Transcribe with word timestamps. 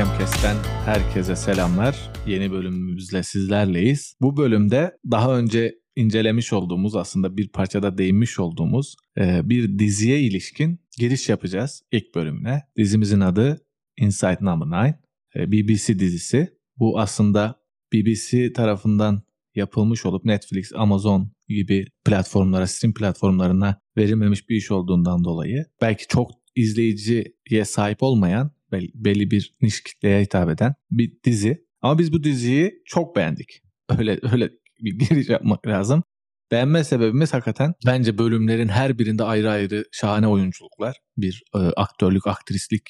Merhabalar 0.00 0.20
efendim, 0.20 0.20
Ahkem 0.20 0.26
Kes'ten 0.26 0.56
herkese 0.84 1.36
selamlar. 1.36 2.10
Yeni 2.26 2.52
bölümümüzle 2.52 3.22
sizlerleyiz. 3.22 4.14
Bu 4.20 4.36
bölümde 4.36 4.96
daha 5.10 5.38
önce 5.38 5.74
incelemiş 5.96 6.52
olduğumuz 6.52 6.96
aslında 6.96 7.36
bir 7.36 7.48
parçada 7.48 7.98
değinmiş 7.98 8.38
olduğumuz 8.38 8.96
e, 9.18 9.48
bir 9.48 9.78
diziye 9.78 10.20
ilişkin 10.20 10.80
giriş 10.98 11.28
yapacağız 11.28 11.82
ilk 11.92 12.14
bölümüne. 12.14 12.62
Dizimizin 12.76 13.20
adı 13.20 13.66
Inside 13.98 14.38
Number 14.40 14.88
9. 14.88 15.00
E, 15.36 15.52
BBC 15.52 15.98
dizisi. 15.98 16.48
Bu 16.76 17.00
aslında 17.00 17.60
BBC 17.92 18.52
tarafından 18.52 19.22
yapılmış 19.54 20.06
olup 20.06 20.24
Netflix, 20.24 20.72
Amazon 20.74 21.32
gibi 21.48 21.86
platformlara, 22.04 22.66
stream 22.66 22.94
platformlarına 22.94 23.80
verilmemiş 23.96 24.48
bir 24.48 24.56
iş 24.56 24.70
olduğundan 24.70 25.24
dolayı 25.24 25.66
belki 25.82 26.06
çok 26.06 26.30
izleyiciye 26.56 27.64
sahip 27.64 28.02
olmayan 28.02 28.59
belli 28.72 29.30
bir 29.30 29.56
niş 29.62 29.82
kitleye 29.82 30.22
hitap 30.22 30.50
eden 30.50 30.74
bir 30.90 31.12
dizi. 31.24 31.66
Ama 31.82 31.98
biz 31.98 32.12
bu 32.12 32.24
diziyi 32.24 32.82
çok 32.84 33.16
beğendik. 33.16 33.62
Öyle 33.98 34.18
öyle 34.32 34.50
bir 34.80 34.98
giriş 34.98 35.28
yapmak 35.28 35.66
lazım. 35.66 36.02
Beğenme 36.50 36.84
sebebimiz 36.84 37.34
hakikaten 37.34 37.74
bence 37.86 38.18
bölümlerin 38.18 38.68
her 38.68 38.98
birinde 38.98 39.24
ayrı 39.24 39.50
ayrı 39.50 39.84
şahane 39.92 40.26
oyunculuklar. 40.26 40.96
Bir 41.16 41.42
e, 41.54 41.58
aktörlük, 41.58 42.26
aktrislik 42.26 42.82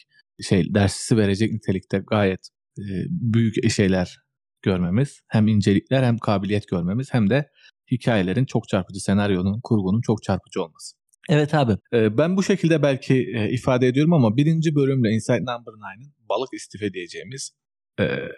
şey 0.43 0.75
dersisi 0.75 1.16
verecek 1.16 1.53
nitelikte 1.53 2.03
gayet 2.11 2.48
e, 2.78 2.83
büyük 3.09 3.70
şeyler 3.70 4.19
görmemiz. 4.62 5.20
Hem 5.28 5.48
incelikler 5.48 6.03
hem 6.03 6.19
kabiliyet 6.19 6.69
görmemiz 6.69 7.09
hem 7.12 7.31
de 7.31 7.50
hikayelerin 7.91 8.44
çok 8.44 8.69
çarpıcı, 8.69 9.00
senaryonun, 9.00 9.61
kurgunun 9.62 10.00
çok 10.00 10.22
çarpıcı 10.22 10.62
olması. 10.62 11.00
Evet 11.28 11.54
abi. 11.54 11.72
Ben 11.92 12.36
bu 12.36 12.42
şekilde 12.42 12.82
belki 12.82 13.14
ifade 13.50 13.86
ediyorum 13.86 14.12
ama 14.12 14.36
birinci 14.36 14.74
bölümle 14.74 15.10
Inside 15.10 15.38
Number 15.38 15.72
9'ın 15.72 16.12
balık 16.28 16.48
istife 16.52 16.92
diyeceğimiz 16.92 17.52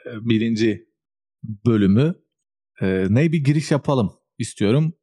birinci 0.05 0.87
bölümü 1.43 2.15
ne 3.09 3.33
bir 3.33 3.45
giriş 3.45 3.71
yapalım 3.71 4.13
istiyorum. 4.39 4.95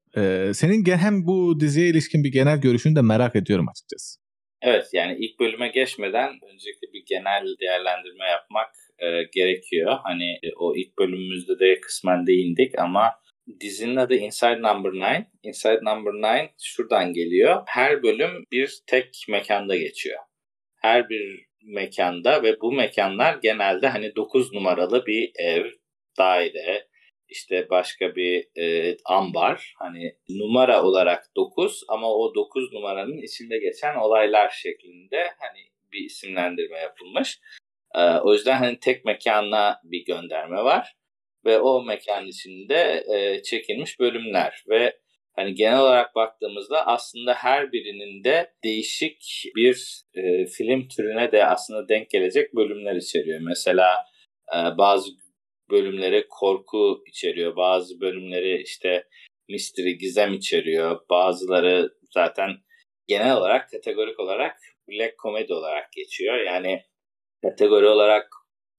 Senin 0.53 0.85
hem 0.85 1.25
bu 1.25 1.59
diziye 1.59 1.89
ilişkin 1.89 2.23
bir 2.23 2.31
genel 2.31 2.61
görüşünü 2.61 2.95
de 2.95 3.02
merak 3.02 3.35
ediyorum 3.35 3.69
açıkçası. 3.69 4.19
Evet 4.61 4.85
yani 4.94 5.17
ilk 5.19 5.39
bölüme 5.39 5.67
geçmeden 5.67 6.30
öncelikle 6.30 6.94
bir 6.94 7.03
genel 7.05 7.45
değerlendirme 7.61 8.25
yapmak 8.25 8.69
e, 9.00 9.23
gerekiyor. 9.33 9.97
Hani 10.03 10.31
e, 10.44 10.53
o 10.59 10.75
ilk 10.75 10.97
bölümümüzde 11.00 11.59
de 11.59 11.81
kısmen 11.81 12.27
değindik 12.27 12.80
ama 12.80 13.11
dizinin 13.59 13.95
adı 13.95 14.16
Inside 14.16 14.61
Number 14.61 14.92
9. 14.92 15.25
Inside 15.44 15.80
Number 15.81 16.14
9 16.14 16.50
şuradan 16.64 17.14
geliyor. 17.14 17.64
Her 17.66 18.03
bölüm 18.03 18.45
bir 18.52 18.80
tek 18.88 19.25
mekanda 19.30 19.78
geçiyor. 19.78 20.19
Her 20.75 21.09
bir 21.09 21.45
mekanda 21.64 22.44
ve 22.44 22.61
bu 22.61 22.72
mekanlar 22.72 23.38
genelde 23.44 23.88
hani 23.88 24.16
9 24.16 24.53
numaralı 24.53 25.06
bir 25.06 25.31
ev, 25.36 25.66
daire, 26.17 26.88
işte 27.30 27.69
başka 27.69 28.16
bir 28.16 28.47
e, 28.61 28.97
ambar. 29.06 29.73
Hani 29.80 30.16
numara 30.30 30.84
olarak 30.84 31.23
9 31.36 31.84
ama 31.88 32.13
o 32.13 32.36
9 32.36 32.73
numaranın 32.73 33.17
içinde 33.17 33.58
geçen 33.58 33.95
olaylar 33.95 34.50
şeklinde 34.50 35.34
hani 35.39 35.59
bir 35.91 36.06
isimlendirme 36.06 36.78
yapılmış. 36.78 37.39
E, 37.95 38.02
o 38.02 38.34
yüzden 38.34 38.58
hani 38.58 38.80
tek 38.80 39.06
mekana 39.06 39.81
bir 39.84 40.06
gönderme 40.06 40.63
var 40.63 40.98
ve 41.45 41.59
o 41.59 41.84
mekan 41.84 42.28
içinde 42.28 43.04
e, 43.14 43.42
çekilmiş 43.44 44.00
bölümler 44.00 44.64
ve 44.69 45.00
hani 45.36 45.53
genel 45.53 45.80
olarak 45.80 46.16
baktığımızda 46.16 46.88
aslında 46.88 47.34
her 47.34 47.72
birinin 47.72 48.24
de 48.24 48.53
değişik 48.63 49.44
bir 49.56 50.03
e, 50.13 50.46
film 50.46 50.88
türüne 50.88 51.31
de 51.31 51.46
aslında 51.46 51.90
denk 51.90 52.09
gelecek 52.09 52.56
bölümler 52.56 52.96
içeriyor. 52.96 53.40
Mesela 53.41 54.06
e, 54.56 54.58
bazı 54.78 55.12
bölümleri 55.72 56.28
korku 56.30 57.03
içeriyor, 57.08 57.56
bazı 57.56 58.02
bölümleri 58.02 58.62
işte 58.62 59.08
mystery, 59.50 59.92
gizem 59.92 60.34
içeriyor, 60.34 61.00
bazıları 61.09 61.90
zaten 62.13 62.50
genel 63.08 63.38
olarak 63.38 63.69
kategorik 63.69 64.19
olarak 64.19 64.58
black 64.88 65.18
komedi 65.18 65.53
olarak 65.53 65.92
geçiyor. 65.94 66.38
Yani 66.38 66.84
kategori 67.42 67.88
olarak 67.88 68.28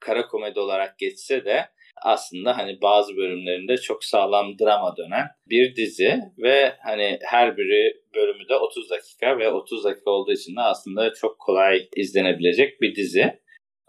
kara 0.01 0.27
komedi 0.27 0.61
olarak 0.61 0.99
geçse 0.99 1.45
de 1.45 1.69
aslında 2.03 2.59
hani 2.59 2.81
bazı 2.83 3.17
bölümlerinde 3.17 3.77
çok 3.77 4.05
sağlam 4.05 4.59
drama 4.59 4.97
dönen 4.97 5.27
bir 5.47 5.77
dizi 5.77 6.21
ve 6.39 6.73
hani 6.85 7.19
her 7.23 7.57
biri 7.57 8.01
bölümü 8.15 8.49
de 8.49 8.57
30 8.57 8.91
dakika 8.91 9.39
ve 9.39 9.49
30 9.49 9.85
dakika 9.85 10.11
olduğu 10.11 10.33
için 10.33 10.57
de 10.57 10.61
aslında 10.61 11.15
çok 11.15 11.39
kolay 11.39 11.89
izlenebilecek 11.97 12.81
bir 12.81 12.95
dizi. 12.95 13.41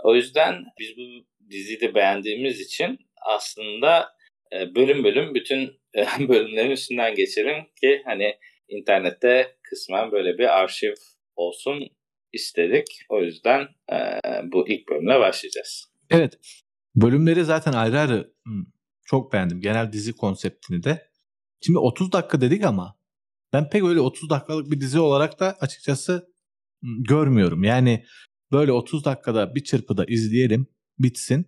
O 0.03 0.15
yüzden 0.15 0.65
biz 0.79 0.97
bu 0.97 1.25
diziyi 1.49 1.81
de 1.81 1.95
beğendiğimiz 1.95 2.61
için 2.61 2.99
aslında 3.21 4.09
e, 4.53 4.75
bölüm 4.75 5.03
bölüm 5.03 5.35
bütün 5.35 5.81
e, 5.95 6.05
bölümlerin 6.29 6.71
üstünden 6.71 7.15
geçelim 7.15 7.65
ki 7.81 8.01
hani 8.05 8.35
internette 8.67 9.55
kısmen 9.63 10.11
böyle 10.11 10.37
bir 10.37 10.59
arşiv 10.59 10.93
olsun 11.35 11.87
istedik. 12.33 12.87
O 13.09 13.21
yüzden 13.21 13.67
e, 13.91 13.97
bu 14.43 14.69
ilk 14.69 14.89
bölümle 14.89 15.19
başlayacağız. 15.19 15.91
Evet. 16.11 16.37
Bölümleri 16.95 17.45
zaten 17.45 17.73
ayrı 17.73 17.99
ayrı 17.99 18.33
çok 19.05 19.33
beğendim. 19.33 19.61
Genel 19.61 19.93
dizi 19.93 20.13
konseptini 20.13 20.83
de. 20.83 21.11
Şimdi 21.61 21.79
30 21.79 22.11
dakika 22.11 22.41
dedik 22.41 22.65
ama 22.65 22.95
ben 23.53 23.69
pek 23.69 23.83
öyle 23.83 23.99
30 23.99 24.29
dakikalık 24.29 24.71
bir 24.71 24.81
dizi 24.81 24.99
olarak 24.99 25.39
da 25.39 25.57
açıkçası 25.59 26.31
görmüyorum. 26.81 27.63
Yani 27.63 28.05
böyle 28.51 28.71
30 28.71 29.05
dakikada 29.05 29.55
bir 29.55 29.63
çırpıda 29.63 30.05
izleyelim, 30.05 30.67
bitsin. 30.99 31.45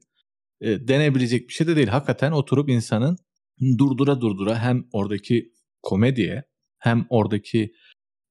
E, 0.61 0.87
denebilecek 0.87 1.47
bir 1.47 1.53
şey 1.53 1.67
de 1.67 1.75
değil. 1.75 1.87
Hakikaten 1.87 2.31
oturup 2.31 2.69
insanın 2.69 3.17
durdura 3.77 4.21
durdura 4.21 4.59
hem 4.59 4.87
oradaki 4.91 5.53
komediye 5.81 6.43
hem 6.79 7.05
oradaki 7.09 7.73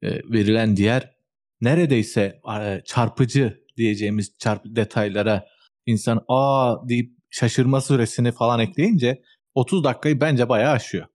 e, 0.02 0.08
verilen 0.30 0.76
diğer 0.76 1.14
neredeyse 1.60 2.40
e, 2.60 2.82
çarpıcı 2.84 3.64
diyeceğimiz 3.76 4.38
çarp 4.38 4.62
detaylara 4.64 5.46
insan 5.86 6.24
aa 6.28 6.88
deyip 6.88 7.12
şaşırma 7.30 7.80
süresini 7.80 8.32
falan 8.32 8.60
ekleyince 8.60 9.22
30 9.54 9.84
dakikayı 9.84 10.20
bence 10.20 10.48
bayağı 10.48 10.72
aşıyor. 10.72 11.06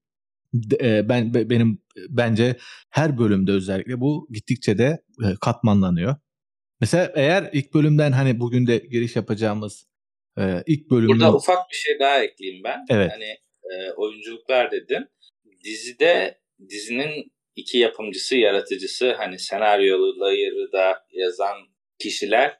E, 0.82 1.10
ben 1.10 1.34
benim 1.34 1.82
bence 2.10 2.58
her 2.90 3.18
bölümde 3.18 3.52
özellikle 3.52 4.00
bu 4.00 4.28
gittikçe 4.32 4.78
de 4.78 5.04
e, 5.24 5.36
katmanlanıyor. 5.42 6.16
Mesela 6.82 7.12
eğer 7.16 7.50
ilk 7.54 7.74
bölümden 7.74 8.12
hani 8.12 8.40
bugün 8.40 8.68
de 8.68 8.78
giriş 8.78 9.16
yapacağımız 9.16 9.88
e, 10.40 10.64
ilk 10.68 10.92
bölümde 10.92 11.14
Burada 11.14 11.36
ufak 11.36 11.72
bir 11.72 11.76
şey 11.76 12.00
daha 12.00 12.24
ekleyeyim 12.24 12.64
ben. 12.64 12.86
Evet. 12.90 13.12
Hani 13.12 13.38
e, 13.74 13.92
oyunculuklar 13.92 14.72
dedim. 14.72 15.08
Dizide 15.64 16.42
dizinin 16.70 17.32
iki 17.56 17.78
yapımcısı, 17.78 18.36
yaratıcısı 18.36 19.14
hani 19.14 19.40
senaryoları 19.40 20.72
da 20.72 21.06
yazan 21.12 21.58
kişiler 22.00 22.58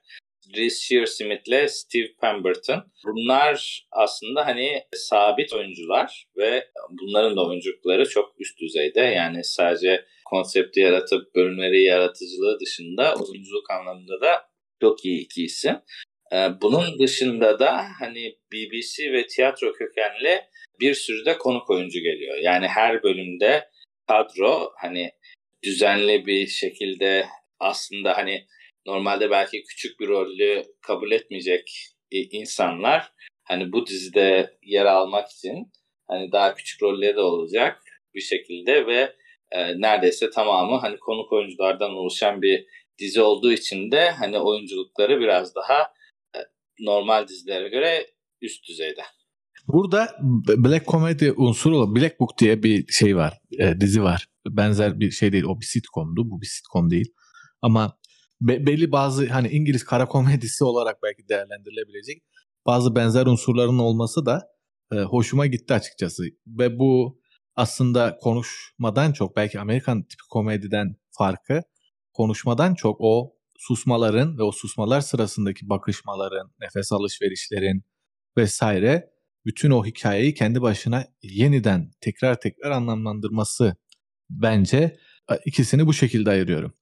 Reese 0.56 0.80
Shearsmith 0.80 1.48
ile 1.48 1.68
Steve 1.68 2.08
Pemberton. 2.22 2.84
Bunlar 3.06 3.88
aslında 3.92 4.46
hani 4.46 4.84
sabit 4.96 5.54
oyuncular 5.54 6.28
ve 6.38 6.68
bunların 6.90 7.38
da 7.38 7.48
oyunculukları 7.48 8.10
çok 8.10 8.36
üst 8.40 8.60
düzeyde. 8.60 9.02
Yani 9.02 9.44
sadece 9.44 10.06
konsepti 10.26 10.80
yaratıp 10.80 11.36
bölümleri 11.36 11.84
yaratıcılığı 11.84 12.60
dışında 12.60 13.16
oyunculuk 13.16 13.72
anlamında 13.72 14.22
da 14.22 14.50
çok 14.82 15.06
iyi 15.06 15.26
iki 15.26 15.44
isim. 15.44 15.76
Ee, 16.34 16.50
bunun 16.62 17.00
dışında 17.00 17.60
da 17.60 17.86
hani 18.00 18.36
BBC 18.54 19.12
ve 19.12 19.28
tiyatro 19.28 19.74
kökenli 19.74 20.42
bir 20.80 20.94
sürü 20.94 21.26
de 21.26 21.38
konuk 21.38 21.70
oyuncu 21.70 22.00
geliyor. 22.00 22.38
Yani 22.42 22.68
her 22.68 23.04
bölümde 23.04 23.70
kadro 24.08 24.72
hani 24.82 25.12
düzenli 25.64 26.26
bir 26.26 26.48
şekilde 26.48 27.26
aslında 27.60 28.18
hani 28.18 28.48
normalde 28.88 29.32
belki 29.32 29.64
küçük 29.64 30.00
bir 30.00 30.08
rolü 30.08 30.64
kabul 30.82 31.12
etmeyecek 31.12 31.72
insanlar 32.12 33.12
hani 33.44 33.72
bu 33.72 33.88
dizide 33.88 34.58
yer 34.64 34.86
almak 34.86 35.30
için 35.30 35.72
hani 36.08 36.32
daha 36.32 36.56
küçük 36.56 36.84
rolleri 36.84 37.16
de 37.16 37.22
olacak 37.22 37.82
bir 38.16 38.22
şekilde 38.22 38.88
ve 38.88 39.16
e, 39.52 39.82
neredeyse 39.82 40.30
tamamı 40.30 40.78
hani 40.78 40.98
konuk 41.00 41.32
oyunculardan 41.32 41.92
oluşan 41.92 42.42
bir 42.42 42.66
dizi 43.00 43.22
olduğu 43.22 43.52
için 43.52 43.92
de 43.92 44.12
hani 44.12 44.40
oyunculukları 44.40 45.20
biraz 45.20 45.56
daha 45.56 45.82
e, 46.36 46.40
normal 46.80 47.28
dizilere 47.28 47.70
göre 47.70 48.08
üst 48.42 48.68
düzeyde. 48.68 49.02
Burada 49.68 50.16
Black 50.58 50.88
Comedy 50.88 51.30
unsuru 51.36 51.78
olan 51.78 51.96
Black 51.96 52.20
Book 52.20 52.38
diye 52.38 52.64
bir 52.64 52.88
şey 52.88 53.16
var, 53.16 53.34
e, 53.60 53.82
dizi 53.82 54.04
var. 54.04 54.28
Benzer 54.48 55.00
bir 55.00 55.12
şey 55.12 55.32
değil, 55.32 55.44
o 55.44 55.60
bir 55.60 55.66
sitcomdu, 55.66 56.30
bu 56.30 56.42
bir 56.42 56.46
sitcom 56.46 56.90
değil. 56.90 57.14
Ama 57.62 57.98
be, 58.42 58.66
belli 58.66 58.92
bazı 58.92 59.28
hani 59.30 59.50
İngiliz 59.50 59.86
kara 59.86 60.06
komedisi 60.06 60.64
olarak 60.64 61.04
belki 61.04 61.30
değerlendirilebilecek 61.30 62.24
bazı 62.66 62.96
benzer 62.96 63.26
unsurların 63.26 63.80
olması 63.80 64.26
da 64.26 64.48
e, 64.92 64.96
hoşuma 64.96 65.46
gitti 65.46 65.74
açıkçası. 65.74 66.24
Ve 66.48 66.80
bu 66.80 67.22
aslında 67.56 68.18
konuşmadan 68.22 69.12
çok 69.12 69.36
belki 69.36 69.60
Amerikan 69.60 70.04
tipi 70.04 70.24
komediden 70.30 70.96
farkı 71.12 71.62
konuşmadan 72.14 72.76
çok 72.76 72.98
o 73.00 73.34
susmaların 73.58 74.38
ve 74.38 74.44
o 74.44 74.52
susmalar 74.52 75.02
sırasındaki 75.02 75.70
bakışmaların, 75.70 76.52
nefes 76.60 76.92
alışverişlerin 76.92 77.84
vesaire 78.38 79.10
bütün 79.46 79.72
o 79.72 79.86
hikayeyi 79.86 80.34
kendi 80.34 80.62
başına 80.62 81.06
yeniden 81.24 81.92
tekrar 82.02 82.40
tekrar 82.40 82.72
anlamlandırması 82.72 83.76
bence 84.30 84.98
ikisini 85.46 85.88
bu 85.88 85.94
şekilde 85.94 86.30
ayırıyorum. 86.30 86.74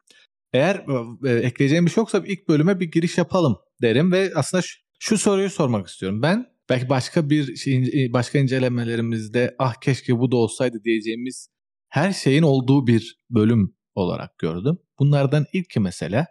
Eğer 0.55 0.85
e, 1.25 1.31
ekleyeceğim 1.31 1.85
bir 1.85 1.91
şey 1.91 2.01
yoksa 2.01 2.23
ilk 2.25 2.47
bölüme 2.47 2.79
bir 2.79 2.91
giriş 2.91 3.17
yapalım 3.17 3.57
derim 3.81 4.11
ve 4.11 4.31
aslında 4.35 4.61
şu, 4.61 4.77
şu 4.99 5.17
soruyu 5.17 5.49
sormak 5.49 5.87
istiyorum. 5.87 6.21
Ben 6.21 6.45
belki 6.69 6.89
başka 6.89 7.29
bir 7.29 7.55
şey, 7.55 8.13
başka 8.13 8.39
incelemelerimizde 8.39 9.55
ah 9.59 9.73
keşke 9.73 10.19
bu 10.19 10.31
da 10.31 10.35
olsaydı 10.35 10.83
diyeceğimiz 10.83 11.47
her 11.89 12.13
şeyin 12.13 12.43
olduğu 12.43 12.87
bir 12.87 13.19
bölüm 13.29 13.75
olarak 13.95 14.37
gördüm. 14.37 14.77
Bunlardan 14.99 15.45
ilk 15.53 15.77
mesele 15.77 16.25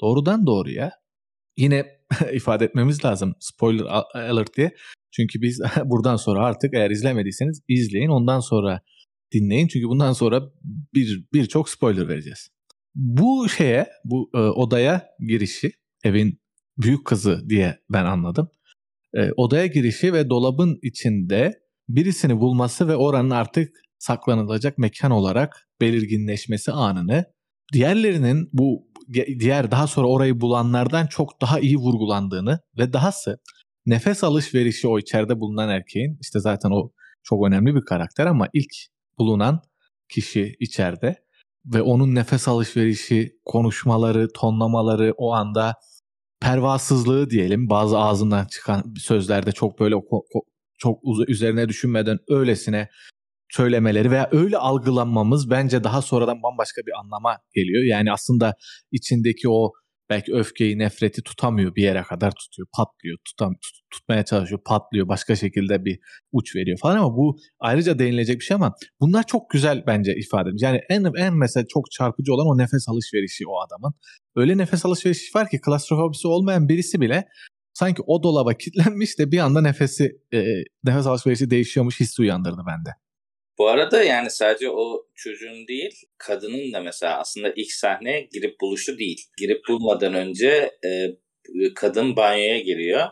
doğrudan 0.00 0.46
doğruya 0.46 0.92
yine 1.56 1.86
ifade 2.32 2.64
etmemiz 2.64 3.04
lazım 3.04 3.34
spoiler 3.40 3.86
alert 4.14 4.56
diye. 4.56 4.74
Çünkü 5.10 5.42
biz 5.42 5.60
buradan 5.84 6.16
sonra 6.16 6.44
artık 6.44 6.74
eğer 6.74 6.90
izlemediyseniz 6.90 7.60
izleyin 7.68 8.08
ondan 8.08 8.40
sonra 8.40 8.80
dinleyin. 9.32 9.68
Çünkü 9.68 9.88
bundan 9.88 10.12
sonra 10.12 10.42
bir 10.94 11.24
birçok 11.32 11.68
spoiler 11.68 12.08
vereceğiz. 12.08 12.53
Bu 12.94 13.48
şeye, 13.48 13.86
bu 14.04 14.30
e, 14.34 14.38
odaya 14.38 15.06
girişi, 15.28 15.72
evin 16.04 16.40
büyük 16.78 17.06
kızı 17.06 17.48
diye 17.48 17.78
ben 17.90 18.04
anladım. 18.04 18.48
E, 19.14 19.30
odaya 19.36 19.66
girişi 19.66 20.12
ve 20.12 20.30
dolabın 20.30 20.78
içinde 20.82 21.52
birisini 21.88 22.40
bulması 22.40 22.88
ve 22.88 22.96
oranın 22.96 23.30
artık 23.30 23.76
saklanılacak 23.98 24.78
mekan 24.78 25.10
olarak 25.10 25.68
belirginleşmesi 25.80 26.72
anını 26.72 27.24
diğerlerinin 27.72 28.48
bu 28.52 28.88
diğer 29.38 29.70
daha 29.70 29.86
sonra 29.86 30.08
orayı 30.08 30.40
bulanlardan 30.40 31.06
çok 31.06 31.40
daha 31.40 31.60
iyi 31.60 31.76
vurgulandığını 31.76 32.60
ve 32.78 32.92
dahası 32.92 33.38
nefes 33.86 34.24
alışverişi 34.24 34.88
o 34.88 34.98
içeride 34.98 35.40
bulunan 35.40 35.68
erkeğin 35.68 36.18
işte 36.20 36.40
zaten 36.40 36.70
o 36.70 36.90
çok 37.22 37.46
önemli 37.46 37.74
bir 37.74 37.84
karakter 37.84 38.26
ama 38.26 38.48
ilk 38.52 38.72
bulunan 39.18 39.62
kişi 40.08 40.56
içeride 40.60 41.23
ve 41.66 41.82
onun 41.82 42.14
nefes 42.14 42.48
alışverişi, 42.48 43.38
konuşmaları, 43.44 44.28
tonlamaları 44.32 45.14
o 45.16 45.32
anda 45.32 45.74
pervasızlığı 46.40 47.30
diyelim 47.30 47.70
bazı 47.70 47.98
ağzından 47.98 48.46
çıkan 48.46 48.94
sözlerde 48.98 49.52
çok 49.52 49.80
böyle 49.80 49.94
çok 50.78 50.98
üzerine 51.28 51.68
düşünmeden 51.68 52.18
öylesine 52.28 52.88
söylemeleri 53.50 54.10
veya 54.10 54.28
öyle 54.32 54.58
algılanmamız 54.58 55.50
bence 55.50 55.84
daha 55.84 56.02
sonradan 56.02 56.42
bambaşka 56.42 56.82
bir 56.86 56.92
anlama 57.00 57.38
geliyor. 57.54 57.84
Yani 57.84 58.12
aslında 58.12 58.54
içindeki 58.92 59.48
o 59.48 59.72
belki 60.10 60.34
öfkeyi, 60.34 60.78
nefreti 60.78 61.22
tutamıyor 61.22 61.74
bir 61.74 61.82
yere 61.82 62.02
kadar 62.02 62.32
tutuyor, 62.34 62.68
patlıyor, 62.76 63.18
tutam, 63.24 63.54
tut, 63.54 63.72
tutmaya 63.90 64.24
çalışıyor, 64.24 64.60
patlıyor, 64.66 65.08
başka 65.08 65.36
şekilde 65.36 65.84
bir 65.84 65.98
uç 66.32 66.56
veriyor 66.56 66.78
falan 66.78 66.96
ama 66.96 67.16
bu 67.16 67.36
ayrıca 67.60 67.98
değinilecek 67.98 68.40
bir 68.40 68.44
şey 68.44 68.54
ama 68.54 68.74
bunlar 69.00 69.26
çok 69.26 69.50
güzel 69.50 69.84
bence 69.86 70.14
ifade 70.16 70.48
edilmiş. 70.48 70.62
Yani 70.62 70.80
en 70.90 71.04
en 71.16 71.34
mesela 71.36 71.66
çok 71.68 71.90
çarpıcı 71.90 72.34
olan 72.34 72.46
o 72.46 72.58
nefes 72.58 72.88
alışverişi 72.88 73.44
o 73.48 73.60
adamın. 73.66 73.94
Öyle 74.36 74.58
nefes 74.58 74.86
alışverişi 74.86 75.38
var 75.38 75.50
ki 75.50 75.60
klastrofobisi 75.60 76.28
olmayan 76.28 76.68
birisi 76.68 77.00
bile 77.00 77.28
sanki 77.72 78.02
o 78.06 78.22
dolaba 78.22 78.54
kilitlenmiş 78.54 79.18
de 79.18 79.32
bir 79.32 79.38
anda 79.38 79.60
nefesi 79.60 80.20
e, 80.34 80.44
nefes 80.84 81.06
alışverişi 81.06 81.50
değişiyormuş 81.50 82.00
hissi 82.00 82.22
uyandırdı 82.22 82.62
bende. 82.66 82.90
Bu 83.58 83.68
arada 83.68 84.04
yani 84.04 84.30
sadece 84.30 84.70
o 84.70 85.06
çocuğun 85.14 85.68
değil, 85.68 85.94
kadının 86.18 86.72
da 86.72 86.80
mesela 86.80 87.20
aslında 87.20 87.52
ilk 87.56 87.72
sahne 87.72 88.20
girip 88.32 88.60
buluşu 88.60 88.98
değil. 88.98 89.20
Girip 89.38 89.68
bulmadan 89.68 90.14
önce 90.14 90.78
e, 90.84 91.14
kadın 91.74 92.16
banyoya 92.16 92.58
giriyor. 92.58 93.08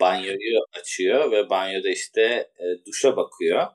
Banyoyu 0.00 0.60
açıyor 0.80 1.32
ve 1.32 1.50
banyoda 1.50 1.88
işte 1.88 2.22
e, 2.58 2.64
duşa 2.86 3.16
bakıyor. 3.16 3.66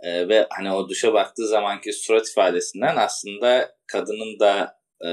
E, 0.00 0.28
ve 0.28 0.46
hani 0.50 0.72
o 0.72 0.88
duşa 0.88 1.12
baktığı 1.14 1.48
zamanki 1.48 1.92
surat 1.92 2.28
ifadesinden 2.28 2.96
aslında 2.96 3.76
kadının 3.86 4.40
da 4.40 4.78
e, 5.04 5.08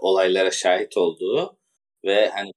olaylara 0.00 0.50
şahit 0.50 0.96
olduğu 0.96 1.58
ve 2.04 2.28
hani 2.28 2.50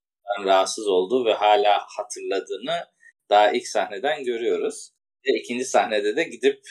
rahatsız 0.46 0.88
olduğu 0.88 1.26
ve 1.26 1.34
hala 1.34 1.80
hatırladığını 1.98 2.86
daha 3.30 3.52
ilk 3.52 3.68
sahneden 3.68 4.24
görüyoruz. 4.24 4.92
Ve 5.28 5.40
ikinci 5.40 5.66
sahnede 5.66 6.16
de 6.16 6.24
gidip 6.24 6.62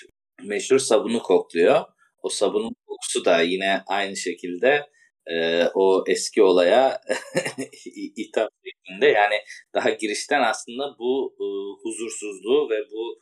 meşhur 0.42 0.78
sabunu 0.78 1.22
kokluyor. 1.22 1.84
O 2.22 2.28
sabunun 2.28 2.74
kokusu 2.86 3.24
da 3.24 3.40
yine 3.40 3.82
aynı 3.86 4.16
şekilde 4.16 4.86
e, 5.26 5.64
o 5.74 6.04
eski 6.08 6.42
olaya 6.42 7.00
hitap 8.18 8.50
şeklinde. 8.64 9.06
Yani 9.06 9.34
daha 9.74 9.90
girişten 9.90 10.42
aslında 10.42 10.96
bu 10.98 11.34
e, 11.40 11.46
huzursuzluğu 11.82 12.70
ve 12.70 12.76
bu 12.92 13.18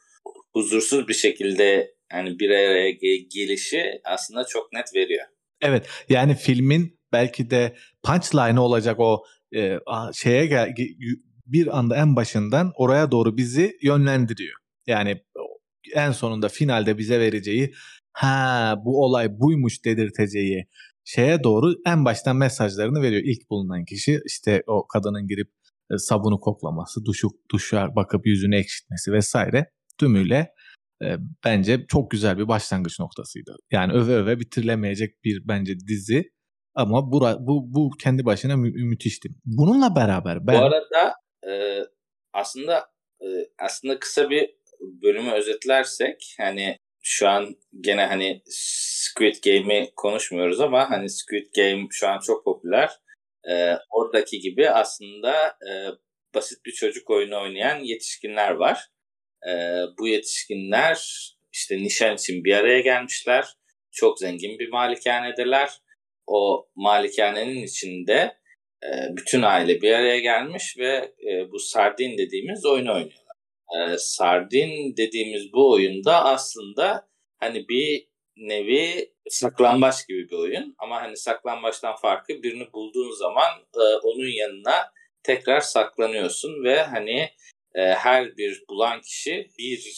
huzursuz 0.53 1.09
bir 1.09 1.15
şekilde 1.15 1.95
yani 2.13 2.39
bir 2.39 2.51
araya 2.51 2.91
gelişi 3.35 4.01
aslında 4.05 4.45
çok 4.45 4.73
net 4.73 4.95
veriyor. 4.95 5.27
Evet 5.63 5.89
yani 6.09 6.35
filmin 6.35 6.99
belki 7.13 7.51
de 7.51 7.77
punchline 8.03 8.61
olacak 8.61 9.01
o 9.01 9.25
e, 9.57 9.79
şeye 10.15 10.47
gel 10.47 10.75
bir 11.47 11.79
anda 11.79 11.97
en 11.97 12.17
başından 12.17 12.73
oraya 12.77 13.11
doğru 13.11 13.37
bizi 13.37 13.79
yönlendiriyor. 13.83 14.57
Yani 14.87 15.23
en 15.95 16.13
sonunda 16.13 16.49
finalde 16.49 16.99
bize 16.99 17.21
vereceği 17.21 17.75
ha 18.13 18.75
bu 18.85 19.05
olay 19.05 19.29
buymuş 19.41 19.85
dedirteceği 19.85 20.67
şeye 21.05 21.45
doğru 21.45 21.75
en 21.87 22.05
baştan 22.05 22.37
mesajlarını 22.37 23.03
veriyor. 23.03 23.23
İlk 23.25 23.51
bulunan 23.51 23.85
kişi 23.85 24.21
işte 24.27 24.63
o 24.67 24.87
kadının 24.87 25.27
girip 25.27 25.49
e, 25.93 25.99
sabunu 25.99 26.41
koklaması, 26.41 27.05
duşu 27.05 27.29
duşa 27.51 27.97
bakıp 27.97 28.27
yüzünü 28.27 28.57
ekşitmesi 28.57 29.13
vesaire 29.13 29.71
tümüyle 29.99 30.53
e, 31.03 31.17
bence 31.45 31.87
çok 31.89 32.11
güzel 32.11 32.39
bir 32.39 32.49
başlangıç 32.49 33.01
noktasıydı. 33.01 33.57
Yani 33.71 33.93
öve 33.93 34.15
öve 34.15 34.41
bitirilemeyecek 34.41 35.25
bir 35.25 35.49
bence 35.49 35.79
dizi 35.89 36.31
ama 36.75 37.13
bu 37.13 37.21
bu, 37.21 37.75
bu 37.75 37.91
kendi 38.03 38.25
başına 38.25 38.57
mü- 38.57 38.85
müthişti. 38.85 39.29
Bununla 39.45 39.97
beraber 39.97 40.47
ben 40.47 40.55
Bu 40.55 40.65
arada 40.65 41.15
e, 41.49 41.83
aslında 42.33 42.87
e, 43.21 43.27
aslında 43.59 43.99
kısa 43.99 44.31
bir 44.31 44.56
bölümü 44.81 45.31
özetlersek 45.31 46.35
hani 46.39 46.79
şu 47.03 47.29
an 47.29 47.57
gene 47.81 48.05
hani 48.05 48.43
Squid 48.47 49.35
Game'i 49.45 49.93
konuşmuyoruz 49.97 50.61
ama 50.61 50.91
hani 50.91 51.11
Squid 51.11 51.47
Game 51.57 51.87
şu 51.91 52.09
an 52.09 52.19
çok 52.19 52.45
popüler. 52.45 52.91
Ee, 53.51 53.75
oradaki 53.91 54.41
gibi 54.41 54.71
aslında 54.71 55.47
e, 55.47 55.71
basit 56.35 56.65
bir 56.67 56.73
çocuk 56.73 57.11
oyunu 57.11 57.43
oynayan 57.43 57.79
yetişkinler 57.79 58.51
var. 58.51 58.79
Ee, 59.49 59.83
bu 59.99 60.09
yetişkinler 60.09 60.99
işte 61.53 61.77
nişan 61.77 62.15
için 62.15 62.45
bir 62.45 62.55
araya 62.55 62.81
gelmişler. 62.81 63.47
Çok 63.93 64.19
zengin 64.19 64.59
bir 64.59 64.69
malikanedeler. 64.69 65.71
O 66.27 66.69
malikanenin 66.75 67.63
içinde 67.63 68.37
e, 68.85 68.89
bütün 69.17 69.43
aile 69.43 69.83
bir 69.83 69.93
araya 69.93 70.19
gelmiş 70.19 70.79
ve 70.79 71.13
e, 71.31 71.51
bu 71.53 71.59
sardin 71.59 72.19
dediğimiz 72.19 72.67
oyunu 72.67 72.95
oynuyor 72.95 73.26
e, 73.75 73.99
Sardin 73.99 74.97
dediğimiz 74.97 75.53
bu 75.53 75.73
oyunda 75.73 76.25
aslında 76.25 77.09
hani 77.39 77.69
bir 77.69 78.09
nevi 78.37 79.13
saklambaç 79.29 80.09
gibi 80.09 80.29
bir 80.29 80.37
oyun. 80.37 80.75
Ama 80.79 81.03
hani 81.03 81.17
saklambaçtan 81.17 81.97
farkı 81.97 82.43
birini 82.43 82.73
bulduğun 82.73 83.11
zaman 83.11 83.51
e, 83.75 83.81
onun 84.03 84.29
yanına 84.29 84.93
tekrar 85.23 85.61
saklanıyorsun 85.61 86.65
ve 86.65 86.83
hani 86.83 87.31
e, 87.75 87.81
her 87.81 88.37
bir 88.37 88.65
bulan 88.69 89.01
kişi 89.01 89.51
bir 89.59 89.97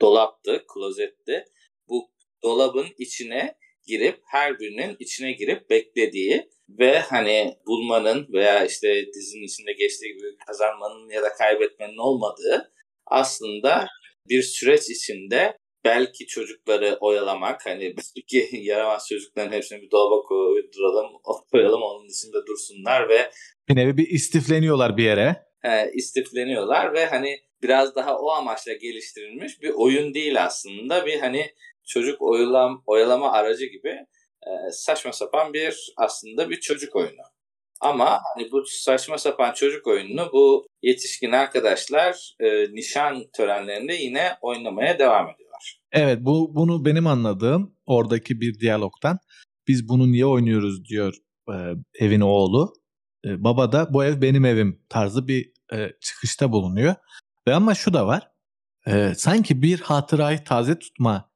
dolaptı, 0.00 0.64
klozetti. 0.74 1.44
Bu 1.88 2.10
dolabın 2.42 2.86
içine 2.98 3.58
girip 3.86 4.20
her 4.26 4.58
birinin 4.58 4.96
içine 4.98 5.32
girip 5.32 5.70
beklediği 5.70 6.50
ve 6.68 6.98
hani 6.98 7.56
bulmanın 7.66 8.28
veya 8.32 8.64
işte 8.64 9.06
dizinin 9.14 9.44
içinde 9.44 9.72
geçtiği 9.72 10.14
gibi 10.14 10.36
kazanmanın 10.46 11.10
ya 11.10 11.22
da 11.22 11.32
kaybetmenin 11.32 11.96
olmadığı 11.96 12.72
aslında 13.10 13.86
bir 14.28 14.42
süreç 14.42 14.90
içinde 14.90 15.56
belki 15.84 16.26
çocukları 16.26 16.98
oyalamak 17.00 17.66
hani 17.66 17.94
belki 18.16 18.48
yaramaz 18.62 19.08
çocukların 19.08 19.52
hepsini 19.52 19.82
bir 19.82 19.90
dolaba 19.90 20.22
koyduralım 20.22 21.10
koyalım 21.52 21.82
onun 21.82 22.08
içinde 22.08 22.46
dursunlar 22.46 23.08
ve 23.08 23.30
bir 23.68 23.76
nevi 23.76 23.96
bir 23.96 24.08
istifleniyorlar 24.08 24.96
bir 24.96 25.04
yere. 25.04 25.36
E, 25.64 25.92
istifleniyorlar 25.92 26.94
ve 26.94 27.06
hani 27.06 27.36
biraz 27.62 27.94
daha 27.94 28.18
o 28.18 28.30
amaçla 28.30 28.72
geliştirilmiş 28.72 29.62
bir 29.62 29.70
oyun 29.70 30.14
değil 30.14 30.44
aslında 30.44 31.06
bir 31.06 31.20
hani 31.20 31.46
çocuk 31.86 32.22
oyalam, 32.22 32.82
oyalama 32.86 33.32
aracı 33.32 33.66
gibi 33.66 33.88
e, 34.46 34.50
saçma 34.70 35.12
sapan 35.12 35.52
bir 35.52 35.92
aslında 35.96 36.50
bir 36.50 36.60
çocuk 36.60 36.96
oyunu. 36.96 37.22
Ama 37.80 38.20
hani 38.34 38.52
bu 38.52 38.64
saçma 38.66 39.18
sapan 39.18 39.52
çocuk 39.52 39.86
oyununu 39.86 40.30
bu 40.32 40.66
yetişkin 40.82 41.32
arkadaşlar 41.32 42.34
e, 42.40 42.74
nişan 42.74 43.24
törenlerinde 43.32 43.94
yine 43.94 44.28
oynamaya 44.40 44.98
devam 44.98 45.28
ediyorlar. 45.28 45.80
Evet 45.92 46.18
bu 46.20 46.54
bunu 46.54 46.84
benim 46.84 47.06
anladığım 47.06 47.74
oradaki 47.86 48.40
bir 48.40 48.60
diyalogtan 48.60 49.18
biz 49.68 49.88
bunu 49.88 50.12
niye 50.12 50.26
oynuyoruz 50.26 50.84
diyor 50.84 51.14
e, 51.48 51.54
evin 51.94 52.20
oğlu 52.20 52.72
e, 53.24 53.44
baba 53.44 53.72
da 53.72 53.94
bu 53.94 54.04
ev 54.04 54.22
benim 54.22 54.44
evim 54.44 54.82
tarzı 54.88 55.28
bir 55.28 55.52
e, 55.72 55.90
çıkışta 56.00 56.52
bulunuyor. 56.52 56.94
Ve 57.48 57.54
ama 57.54 57.74
şu 57.74 57.92
da 57.92 58.06
var. 58.06 58.30
E, 58.86 59.12
sanki 59.16 59.62
bir 59.62 59.80
hatırayı 59.80 60.44
taze 60.44 60.78
tutma 60.78 61.29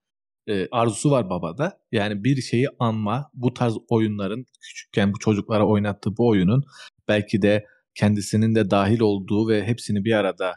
e, 0.49 0.69
arzusu 0.71 1.11
var 1.11 1.31
babada. 1.31 1.79
Yani 1.93 2.25
bir 2.25 2.43
şeyi 2.43 2.67
anma, 2.79 3.31
bu 3.35 3.55
tarz 3.55 3.75
oyunların 3.89 4.47
küçükken 4.61 5.13
bu 5.13 5.19
çocuklara 5.19 5.67
oynattığı 5.67 6.17
bu 6.17 6.29
oyunun 6.29 6.65
belki 7.09 7.43
de 7.43 7.65
kendisinin 7.95 8.55
de 8.55 8.71
dahil 8.71 9.01
olduğu 9.01 9.49
ve 9.49 9.65
hepsini 9.65 10.05
bir 10.05 10.13
arada 10.13 10.55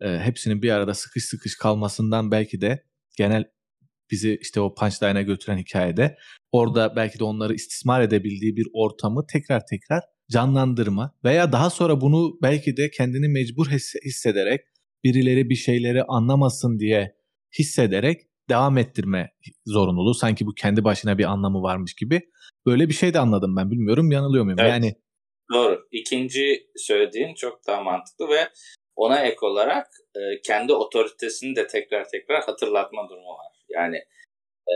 e, 0.00 0.18
hepsinin 0.18 0.62
bir 0.62 0.70
arada 0.70 0.94
sıkış 0.94 1.24
sıkış 1.24 1.56
kalmasından 1.56 2.30
belki 2.30 2.60
de 2.60 2.84
genel 3.16 3.44
bizi 4.10 4.38
işte 4.42 4.60
o 4.60 4.74
punchline'a 4.74 5.22
götüren 5.22 5.58
hikayede 5.58 6.16
orada 6.52 6.96
belki 6.96 7.18
de 7.18 7.24
onları 7.24 7.54
istismar 7.54 8.00
edebildiği 8.00 8.56
bir 8.56 8.66
ortamı 8.72 9.26
tekrar 9.32 9.66
tekrar 9.66 10.02
canlandırma 10.30 11.14
veya 11.24 11.52
daha 11.52 11.70
sonra 11.70 12.00
bunu 12.00 12.38
belki 12.42 12.76
de 12.76 12.90
kendini 12.90 13.28
mecbur 13.28 13.66
hissederek 14.04 14.60
birileri 15.04 15.50
bir 15.50 15.54
şeyleri 15.54 16.04
anlamasın 16.04 16.78
diye 16.78 17.16
hissederek 17.58 18.27
devam 18.48 18.78
ettirme 18.78 19.30
zorunluluğu. 19.66 20.14
Sanki 20.14 20.46
bu 20.46 20.54
kendi 20.54 20.84
başına 20.84 21.18
bir 21.18 21.24
anlamı 21.24 21.62
varmış 21.62 21.94
gibi. 21.94 22.22
Böyle 22.66 22.88
bir 22.88 22.94
şey 22.94 23.14
de 23.14 23.18
anladım 23.18 23.56
ben. 23.56 23.70
Bilmiyorum 23.70 24.12
yanılıyor 24.12 24.44
muyum? 24.44 24.58
Evet. 24.60 24.70
Yani 24.70 24.94
Doğru. 25.52 25.86
İkinci 25.92 26.66
söylediğin 26.76 27.34
çok 27.34 27.66
daha 27.66 27.82
mantıklı 27.82 28.28
ve 28.28 28.48
ona 28.96 29.20
ek 29.20 29.36
olarak 29.42 29.86
e, 30.14 30.40
kendi 30.46 30.72
otoritesini 30.72 31.56
de 31.56 31.66
tekrar 31.66 32.08
tekrar 32.08 32.44
hatırlatma 32.44 33.08
durumu 33.08 33.28
var. 33.28 33.52
Yani 33.68 33.96
e, 34.68 34.74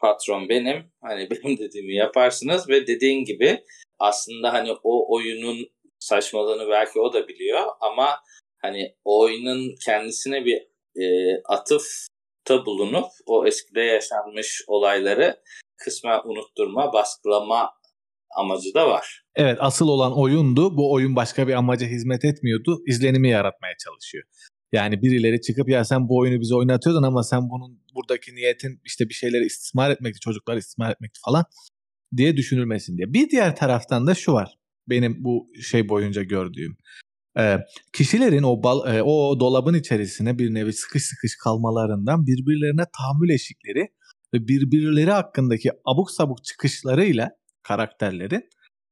patron 0.00 0.48
benim, 0.48 0.92
hani 1.02 1.30
benim 1.30 1.58
dediğimi 1.58 1.94
yaparsınız 1.94 2.68
ve 2.68 2.86
dediğin 2.86 3.24
gibi 3.24 3.64
aslında 3.98 4.52
hani 4.52 4.72
o 4.82 5.14
oyunun 5.14 5.70
saçmalığını 5.98 6.68
belki 6.70 7.00
o 7.00 7.12
da 7.12 7.28
biliyor 7.28 7.66
ama 7.80 8.20
hani 8.62 8.94
oyunun 9.04 9.74
kendisine 9.84 10.44
bir 10.44 10.56
e, 11.02 11.04
atıfta 12.44 12.66
bulunup 12.66 13.06
o 13.26 13.46
eskide 13.46 13.80
yaşanmış 13.80 14.62
olayları 14.66 15.36
kısmen 15.76 16.20
unutturma, 16.24 16.92
baskılama 16.92 17.70
amacı 18.36 18.74
da 18.74 18.88
var. 18.88 19.24
Evet 19.36 19.58
asıl 19.60 19.88
olan 19.88 20.18
oyundu. 20.18 20.76
Bu 20.76 20.92
oyun 20.92 21.16
başka 21.16 21.48
bir 21.48 21.52
amaca 21.52 21.86
hizmet 21.86 22.24
etmiyordu. 22.24 22.82
İzlenimi 22.86 23.30
yaratmaya 23.30 23.74
çalışıyor. 23.84 24.24
Yani 24.72 25.02
birileri 25.02 25.40
çıkıp 25.40 25.68
ya 25.68 25.84
sen 25.84 26.08
bu 26.08 26.18
oyunu 26.18 26.40
bize 26.40 26.54
oynatıyordun 26.54 27.02
ama 27.02 27.22
sen 27.22 27.50
bunun 27.50 27.80
buradaki 27.94 28.34
niyetin 28.34 28.80
işte 28.84 29.08
bir 29.08 29.14
şeyleri 29.14 29.44
istismar 29.44 29.90
etmekti, 29.90 30.20
çocukları 30.20 30.58
istismar 30.58 30.90
etmekti 30.90 31.20
falan 31.24 31.44
diye 32.16 32.36
düşünülmesin 32.36 32.96
diye. 32.96 33.12
Bir 33.12 33.30
diğer 33.30 33.56
taraftan 33.56 34.06
da 34.06 34.14
şu 34.14 34.32
var. 34.32 34.58
Benim 34.88 35.24
bu 35.24 35.46
şey 35.62 35.88
boyunca 35.88 36.22
gördüğüm. 36.22 36.76
Ee, 37.38 37.58
kişilerin 37.92 38.42
o 38.42 38.62
bal, 38.62 38.96
e, 38.96 39.02
o 39.02 39.40
dolabın 39.40 39.74
içerisine 39.74 40.38
bir 40.38 40.54
nevi 40.54 40.72
sıkış 40.72 41.02
sıkış 41.02 41.36
kalmalarından 41.44 42.26
birbirlerine 42.26 42.84
tahammül 42.98 43.30
eşikleri 43.30 43.88
ve 44.34 44.48
birbirleri 44.48 45.10
hakkındaki 45.10 45.70
abuk 45.84 46.10
sabuk 46.10 46.44
çıkışlarıyla 46.44 47.30
karakterlerin 47.62 48.42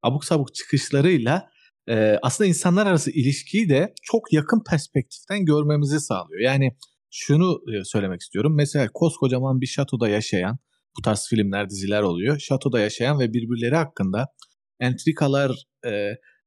abuk 0.02 0.24
sabuk 0.24 0.54
çıkışlarıyla 0.54 1.48
e, 1.88 2.18
aslında 2.22 2.48
insanlar 2.48 2.86
arası 2.86 3.10
ilişkiyi 3.10 3.68
de 3.68 3.92
çok 4.02 4.32
yakın 4.32 4.62
perspektiften 4.70 5.44
görmemizi 5.44 6.00
sağlıyor. 6.00 6.40
Yani 6.40 6.76
şunu 7.10 7.60
e, 7.74 7.84
söylemek 7.84 8.20
istiyorum. 8.20 8.56
Mesela 8.56 8.88
koskocaman 8.94 9.60
bir 9.60 9.66
şatoda 9.66 10.08
yaşayan, 10.08 10.58
bu 10.98 11.02
tarz 11.02 11.26
filmler, 11.28 11.70
diziler 11.70 12.02
oluyor. 12.02 12.38
Şatoda 12.38 12.80
yaşayan 12.80 13.18
ve 13.18 13.32
birbirleri 13.32 13.76
hakkında 13.76 14.26
entrikalar 14.80 15.50
e, 15.86 15.90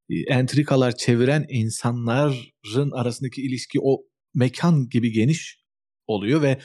entrikalar 0.09 0.95
çeviren 0.95 1.45
insanların 1.49 2.91
arasındaki 2.91 3.41
ilişki 3.41 3.79
o 3.81 4.01
mekan 4.33 4.89
gibi 4.89 5.11
geniş 5.11 5.59
oluyor 6.07 6.41
ve 6.41 6.59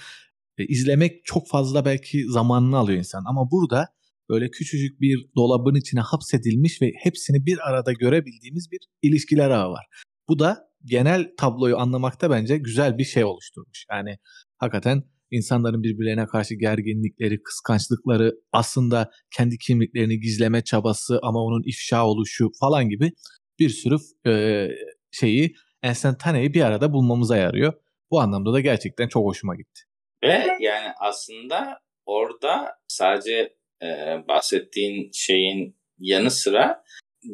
e, 0.58 0.66
izlemek 0.66 1.24
çok 1.24 1.48
fazla 1.48 1.84
belki 1.84 2.24
zamanını 2.28 2.76
alıyor 2.76 2.98
insan. 2.98 3.24
Ama 3.26 3.50
burada 3.50 3.88
böyle 4.28 4.50
küçücük 4.50 5.00
bir 5.00 5.26
dolabın 5.36 5.74
içine 5.74 6.00
hapsedilmiş 6.00 6.82
ve 6.82 6.92
hepsini 7.02 7.46
bir 7.46 7.68
arada 7.68 7.92
görebildiğimiz 7.92 8.70
bir 8.72 8.78
ilişkiler 9.02 9.50
ağı 9.50 9.70
var. 9.70 9.86
Bu 10.28 10.38
da 10.38 10.70
genel 10.84 11.32
tabloyu 11.36 11.76
anlamakta 11.78 12.30
bence 12.30 12.58
güzel 12.58 12.98
bir 12.98 13.04
şey 13.04 13.24
oluşturmuş. 13.24 13.86
Yani 13.90 14.18
hakikaten 14.56 15.02
insanların 15.30 15.82
birbirlerine 15.82 16.26
karşı 16.26 16.54
gerginlikleri, 16.54 17.42
kıskançlıkları, 17.42 18.32
aslında 18.52 19.10
kendi 19.36 19.58
kimliklerini 19.58 20.20
gizleme 20.20 20.64
çabası 20.64 21.18
ama 21.22 21.44
onun 21.44 21.62
ifşa 21.66 22.06
oluşu 22.06 22.50
falan 22.60 22.88
gibi 22.88 23.12
bir 23.58 23.68
sürü 23.68 23.96
e, 24.26 24.66
şeyi 25.10 25.54
enstantaneyi 25.82 26.54
bir 26.54 26.62
arada 26.62 26.92
bulmamıza 26.92 27.36
yarıyor. 27.36 27.72
Bu 28.10 28.20
anlamda 28.20 28.52
da 28.52 28.60
gerçekten 28.60 29.08
çok 29.08 29.24
hoşuma 29.26 29.56
gitti. 29.56 29.80
Ve 30.24 30.56
yani 30.60 30.92
aslında 31.00 31.80
orada 32.06 32.74
sadece 32.88 33.56
e, 33.82 33.88
bahsettiğin 34.28 35.10
şeyin 35.12 35.76
yanı 35.98 36.30
sıra 36.30 36.84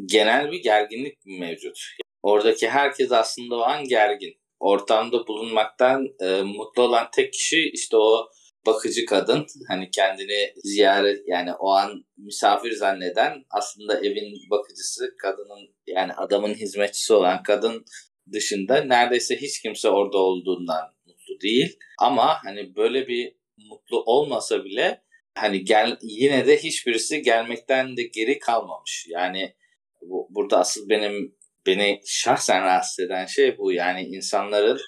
genel 0.06 0.52
bir 0.52 0.62
gerginlik 0.62 1.18
mevcut. 1.26 1.78
Oradaki 2.22 2.68
herkes 2.68 3.12
aslında 3.12 3.56
o 3.56 3.60
an 3.60 3.84
gergin. 3.84 4.34
Ortamda 4.60 5.26
bulunmaktan 5.26 6.06
e, 6.20 6.42
mutlu 6.42 6.82
olan 6.82 7.08
tek 7.14 7.32
kişi 7.32 7.70
işte 7.74 7.96
o 7.96 8.30
bakıcı 8.66 9.06
kadın. 9.06 9.46
Hani 9.68 9.90
kendini 9.90 10.52
ziyaret 10.56 11.22
yani 11.26 11.54
o 11.54 11.70
an 11.70 12.04
misafir 12.16 12.72
zanneden 12.72 13.44
aslında 13.50 14.00
evin 14.00 14.50
bakıcısı 14.50 15.16
kadının 15.22 15.74
yani 15.86 16.12
adamın 16.12 16.54
hizmetçisi 16.54 17.12
olan 17.12 17.42
kadın 17.42 17.84
dışında 18.32 18.84
neredeyse 18.84 19.36
hiç 19.36 19.62
kimse 19.62 19.88
orada 19.88 20.18
olduğundan 20.18 20.84
mutlu 21.06 21.40
değil. 21.40 21.78
Ama 22.00 22.38
hani 22.44 22.76
böyle 22.76 23.08
bir 23.08 23.36
mutlu 23.56 24.02
olmasa 24.06 24.64
bile 24.64 25.02
hani 25.34 25.64
gel 25.64 25.98
yine 26.02 26.46
de 26.46 26.56
hiçbirisi 26.56 27.22
gelmekten 27.22 27.96
de 27.96 28.02
geri 28.02 28.38
kalmamış. 28.38 29.06
Yani 29.08 29.54
bu, 30.02 30.28
burada 30.30 30.58
asıl 30.58 30.88
benim 30.88 31.35
beni 31.66 32.00
şahsen 32.06 32.62
rahatsız 32.62 33.06
eden 33.06 33.26
şey 33.26 33.58
bu. 33.58 33.72
Yani 33.72 34.02
insanların 34.02 34.80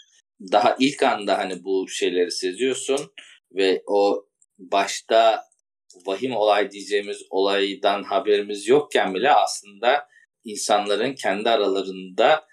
daha 0.53 0.77
ilk 0.81 1.03
anda 1.03 1.39
hani 1.39 1.65
bu 1.65 1.89
şeyleri 1.89 2.31
seziyorsun 2.31 3.13
ve 3.53 3.83
o 3.87 4.27
başta 4.59 5.43
vahim 6.07 6.37
olay 6.37 6.71
diyeceğimiz 6.71 7.23
olaydan 7.31 8.03
haberimiz 8.03 8.69
yokken 8.69 9.15
bile 9.15 9.33
aslında 9.33 10.09
insanların 10.45 11.15
kendi 11.15 11.51
aralarında 11.51 12.49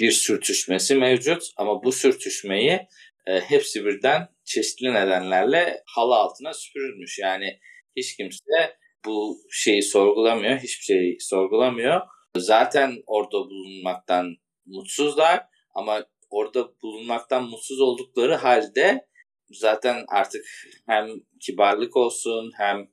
bir 0.00 0.12
sürtüşmesi 0.12 0.94
mevcut 0.94 1.42
ama 1.56 1.82
bu 1.84 1.92
sürtüşmeyi 1.92 2.80
e, 3.26 3.40
hepsi 3.40 3.84
birden 3.84 4.28
çeşitli 4.44 4.94
nedenlerle 4.94 5.82
halı 5.86 6.14
altına 6.14 6.54
süpürülmüş. 6.54 7.18
Yani 7.18 7.60
hiç 7.96 8.16
kimse 8.16 8.76
bu 9.04 9.38
şeyi 9.50 9.82
sorgulamıyor, 9.82 10.58
hiçbir 10.58 10.84
şeyi 10.84 11.16
sorgulamıyor. 11.20 12.00
Zaten 12.36 13.02
orada 13.06 13.50
bulunmaktan 13.50 14.36
mutsuzlar 14.66 15.46
ama 15.74 16.04
orada 16.30 16.68
bulunmaktan 16.82 17.44
mutsuz 17.44 17.80
oldukları 17.80 18.34
halde 18.34 19.06
zaten 19.50 20.04
artık 20.08 20.44
hem 20.86 21.08
kibarlık 21.40 21.96
olsun 21.96 22.52
hem 22.56 22.88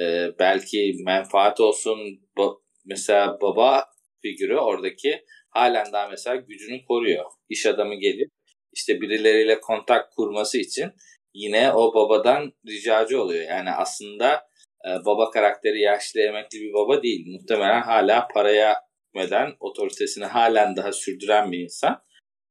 e, 0.00 0.38
belki 0.38 0.96
menfaat 1.04 1.60
olsun 1.60 1.98
ba- 2.36 2.60
mesela 2.84 3.38
baba 3.40 3.84
figürü 4.22 4.56
oradaki 4.56 5.24
halen 5.50 5.92
daha 5.92 6.08
mesela 6.08 6.36
gücünü 6.36 6.84
koruyor. 6.84 7.24
İş 7.48 7.66
adamı 7.66 7.94
gelip 7.94 8.30
işte 8.72 9.00
birileriyle 9.00 9.60
kontak 9.60 10.12
kurması 10.12 10.58
için 10.58 10.90
yine 11.34 11.72
o 11.72 11.94
babadan 11.94 12.52
ricacı 12.66 13.22
oluyor. 13.22 13.44
Yani 13.48 13.70
aslında 13.70 14.51
baba 15.04 15.30
karakteri 15.30 15.80
yaşlı 15.80 16.20
emekli 16.20 16.60
bir 16.60 16.72
baba 16.72 17.02
değil. 17.02 17.26
Muhtemelen 17.26 17.82
hala 17.82 18.28
paraya 18.28 18.76
gitmeden 19.12 19.52
otoritesini 19.60 20.24
halen 20.24 20.76
daha 20.76 20.92
sürdüren 20.92 21.52
bir 21.52 21.58
insan. 21.58 22.02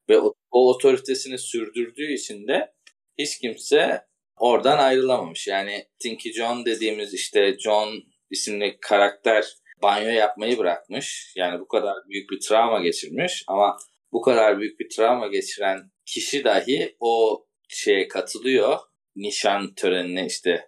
Ve 0.09 0.19
o, 0.19 0.33
o 0.51 0.69
otoritesini 0.69 1.37
sürdürdüğü 1.37 2.13
için 2.13 2.47
de 2.47 2.73
hiç 3.17 3.39
kimse 3.39 4.01
oradan 4.37 4.77
ayrılamamış. 4.77 5.47
Yani 5.47 5.85
Tinky 5.99 6.33
John 6.33 6.65
dediğimiz 6.65 7.13
işte 7.13 7.57
John 7.59 8.03
isimli 8.29 8.77
karakter 8.81 9.45
banyo 9.81 10.09
yapmayı 10.09 10.57
bırakmış. 10.57 11.33
Yani 11.35 11.59
bu 11.59 11.67
kadar 11.67 11.95
büyük 12.09 12.29
bir 12.29 12.39
travma 12.39 12.79
geçirmiş 12.79 13.43
ama 13.47 13.77
bu 14.11 14.21
kadar 14.21 14.59
büyük 14.59 14.79
bir 14.79 14.89
travma 14.89 15.27
geçiren 15.27 15.91
kişi 16.05 16.43
dahi 16.43 16.95
o 16.99 17.45
şeye 17.67 18.07
katılıyor. 18.07 18.79
Nişan 19.15 19.73
törenine 19.73 20.25
işte 20.25 20.67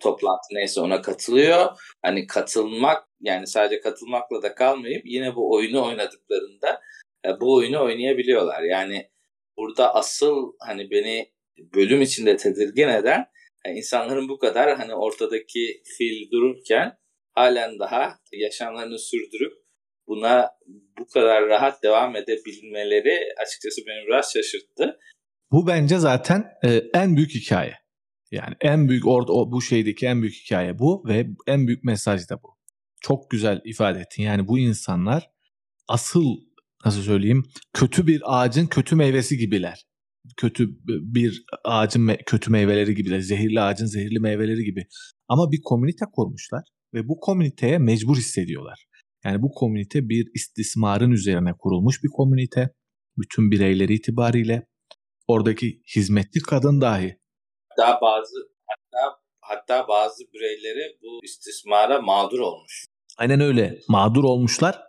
toplantı 0.00 0.48
neyse 0.52 0.80
ona 0.80 1.02
katılıyor. 1.02 1.66
Hani 2.02 2.26
katılmak 2.26 3.08
yani 3.20 3.46
sadece 3.46 3.80
katılmakla 3.80 4.42
da 4.42 4.54
kalmayıp 4.54 5.02
yine 5.04 5.34
bu 5.34 5.54
oyunu 5.54 5.86
oynadıklarında 5.86 6.80
e, 7.26 7.40
bu 7.40 7.54
oyunu 7.54 7.84
oynayabiliyorlar. 7.84 8.62
Yani 8.62 9.10
burada 9.56 9.94
asıl 9.94 10.52
hani 10.60 10.90
beni 10.90 11.32
bölüm 11.74 12.02
içinde 12.02 12.36
tedirgin 12.36 12.88
eden 12.88 13.26
e, 13.64 13.72
insanların 13.72 14.28
bu 14.28 14.38
kadar 14.38 14.76
hani 14.76 14.94
ortadaki 14.94 15.82
fil 15.98 16.30
dururken 16.30 16.98
halen 17.34 17.78
daha 17.78 18.18
yaşamlarını 18.32 18.98
sürdürüp 18.98 19.52
buna 20.08 20.50
bu 20.98 21.06
kadar 21.06 21.46
rahat 21.46 21.82
devam 21.82 22.16
edebilmeleri 22.16 23.18
açıkçası 23.42 23.80
beni 23.86 24.06
biraz 24.06 24.32
şaşırttı. 24.32 24.98
Bu 25.52 25.66
bence 25.66 25.98
zaten 25.98 26.44
e, 26.64 26.82
en 26.94 27.16
büyük 27.16 27.30
hikaye. 27.30 27.85
Yani 28.30 28.54
en 28.60 28.88
büyük 28.88 29.06
orada 29.06 29.32
bu 29.32 29.62
şeydeki 29.62 30.06
en 30.06 30.22
büyük 30.22 30.34
hikaye 30.34 30.78
bu 30.78 31.04
ve 31.08 31.26
en 31.46 31.66
büyük 31.66 31.84
mesaj 31.84 32.28
da 32.30 32.42
bu. 32.42 32.48
Çok 33.00 33.30
güzel 33.30 33.60
ifade 33.64 34.00
ettin. 34.00 34.22
Yani 34.22 34.48
bu 34.48 34.58
insanlar 34.58 35.30
asıl 35.88 36.36
nasıl 36.84 37.02
söyleyeyim 37.02 37.44
kötü 37.72 38.06
bir 38.06 38.22
ağacın 38.24 38.66
kötü 38.66 38.96
meyvesi 38.96 39.38
gibiler. 39.38 39.86
Kötü 40.36 40.70
bir 40.86 41.44
ağacın 41.64 42.08
me- 42.08 42.24
kötü 42.26 42.50
meyveleri 42.50 42.94
gibiler. 42.94 43.20
Zehirli 43.20 43.60
ağacın 43.60 43.86
zehirli 43.86 44.20
meyveleri 44.20 44.64
gibi. 44.64 44.86
Ama 45.28 45.52
bir 45.52 45.60
komünite 45.64 46.04
kurmuşlar 46.12 46.62
ve 46.94 47.08
bu 47.08 47.20
komüniteye 47.20 47.78
mecbur 47.78 48.16
hissediyorlar. 48.16 48.86
Yani 49.24 49.42
bu 49.42 49.50
komünite 49.50 50.08
bir 50.08 50.30
istismarın 50.34 51.10
üzerine 51.10 51.52
kurulmuş 51.58 52.04
bir 52.04 52.08
komünite. 52.08 52.70
Bütün 53.18 53.50
bireyleri 53.50 53.94
itibariyle 53.94 54.66
oradaki 55.26 55.82
hizmetli 55.96 56.40
kadın 56.40 56.80
dahi. 56.80 57.18
Hatta 57.76 58.00
bazı 58.02 58.36
hatta 58.66 59.18
hatta 59.40 59.88
bazı 59.88 60.24
bireyleri 60.34 60.98
bu 61.02 61.24
istismara 61.24 62.00
mağdur 62.00 62.38
olmuş. 62.38 62.84
Aynen 63.18 63.40
öyle. 63.40 63.78
Mağdur 63.88 64.24
olmuşlar. 64.24 64.82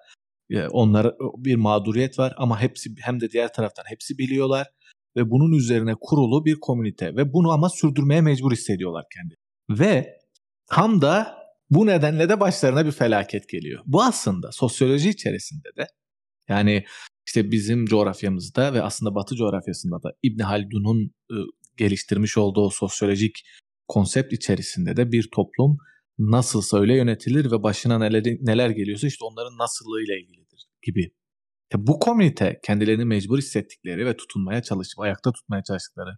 Onlara 0.70 1.15
bir 1.38 1.56
mağduriyet 1.56 2.20
var 2.20 2.34
ama 2.38 2.62
hepsi 2.62 2.89
hem 3.01 3.22
de 3.22 3.32
diğer 3.32 3.53
taraftan 3.53 3.84
hepsi 3.88 4.17
biliyorlar 4.17 4.67
ve 5.15 5.32
bunun 5.32 5.51
üzerine 5.51 5.96
kurulu 6.01 6.46
bir 6.46 6.60
komünite 6.60 7.15
ve 7.15 7.34
bunu 7.34 7.51
ama 7.51 7.70
sürdürmeye 7.70 8.22
mecbur 8.22 8.51
hissediyorlar 8.51 9.06
kendi. 9.13 9.36
Ve 9.79 10.17
tam 10.67 11.01
da 11.01 11.38
bu 11.70 11.86
nedenle 11.86 12.29
de 12.29 12.39
başlarına 12.39 12.86
bir 12.86 12.91
felaket 12.91 13.50
geliyor. 13.50 13.84
Bu 13.86 14.03
aslında 14.03 14.51
sosyoloji 14.51 15.10
içerisinde 15.10 15.70
de 15.77 15.88
yani 16.50 16.84
işte 17.27 17.51
bizim 17.51 17.86
coğrafyamızda 17.86 18.74
ve 18.74 18.82
aslında 18.82 19.15
Batı 19.15 19.36
coğrafyasında 19.36 20.03
da 20.03 20.13
İbn 20.24 20.41
Haldun'un 20.41 21.12
ıı, 21.32 21.46
geliştirmiş 21.77 22.38
olduğu 22.38 22.69
sosyolojik 22.69 23.46
konsept 23.88 24.34
içerisinde 24.34 24.98
de 24.98 25.12
bir 25.12 25.29
toplum 25.31 25.77
nasılsa 26.19 26.79
öyle 26.79 26.96
yönetilir 26.96 27.51
ve 27.51 27.63
başına 27.63 28.00
neler, 28.00 28.24
neler 28.41 28.69
geliyorsa 28.69 29.07
işte 29.07 29.25
onların 29.25 29.57
nasıllığıyla 29.57 30.15
ilgilidir 30.15 30.65
gibi. 30.81 31.12
Ya 31.74 31.88
bu 31.88 32.00
komünite 32.00 32.60
kendilerini 32.63 33.05
mecbur 33.05 33.38
hissettikleri 33.38 34.05
ve 34.05 34.17
tutunmaya 34.17 34.62
çalışıp 34.62 35.00
ayakta 35.00 35.31
tutmaya 35.31 35.63
çalıştıkları 35.63 36.17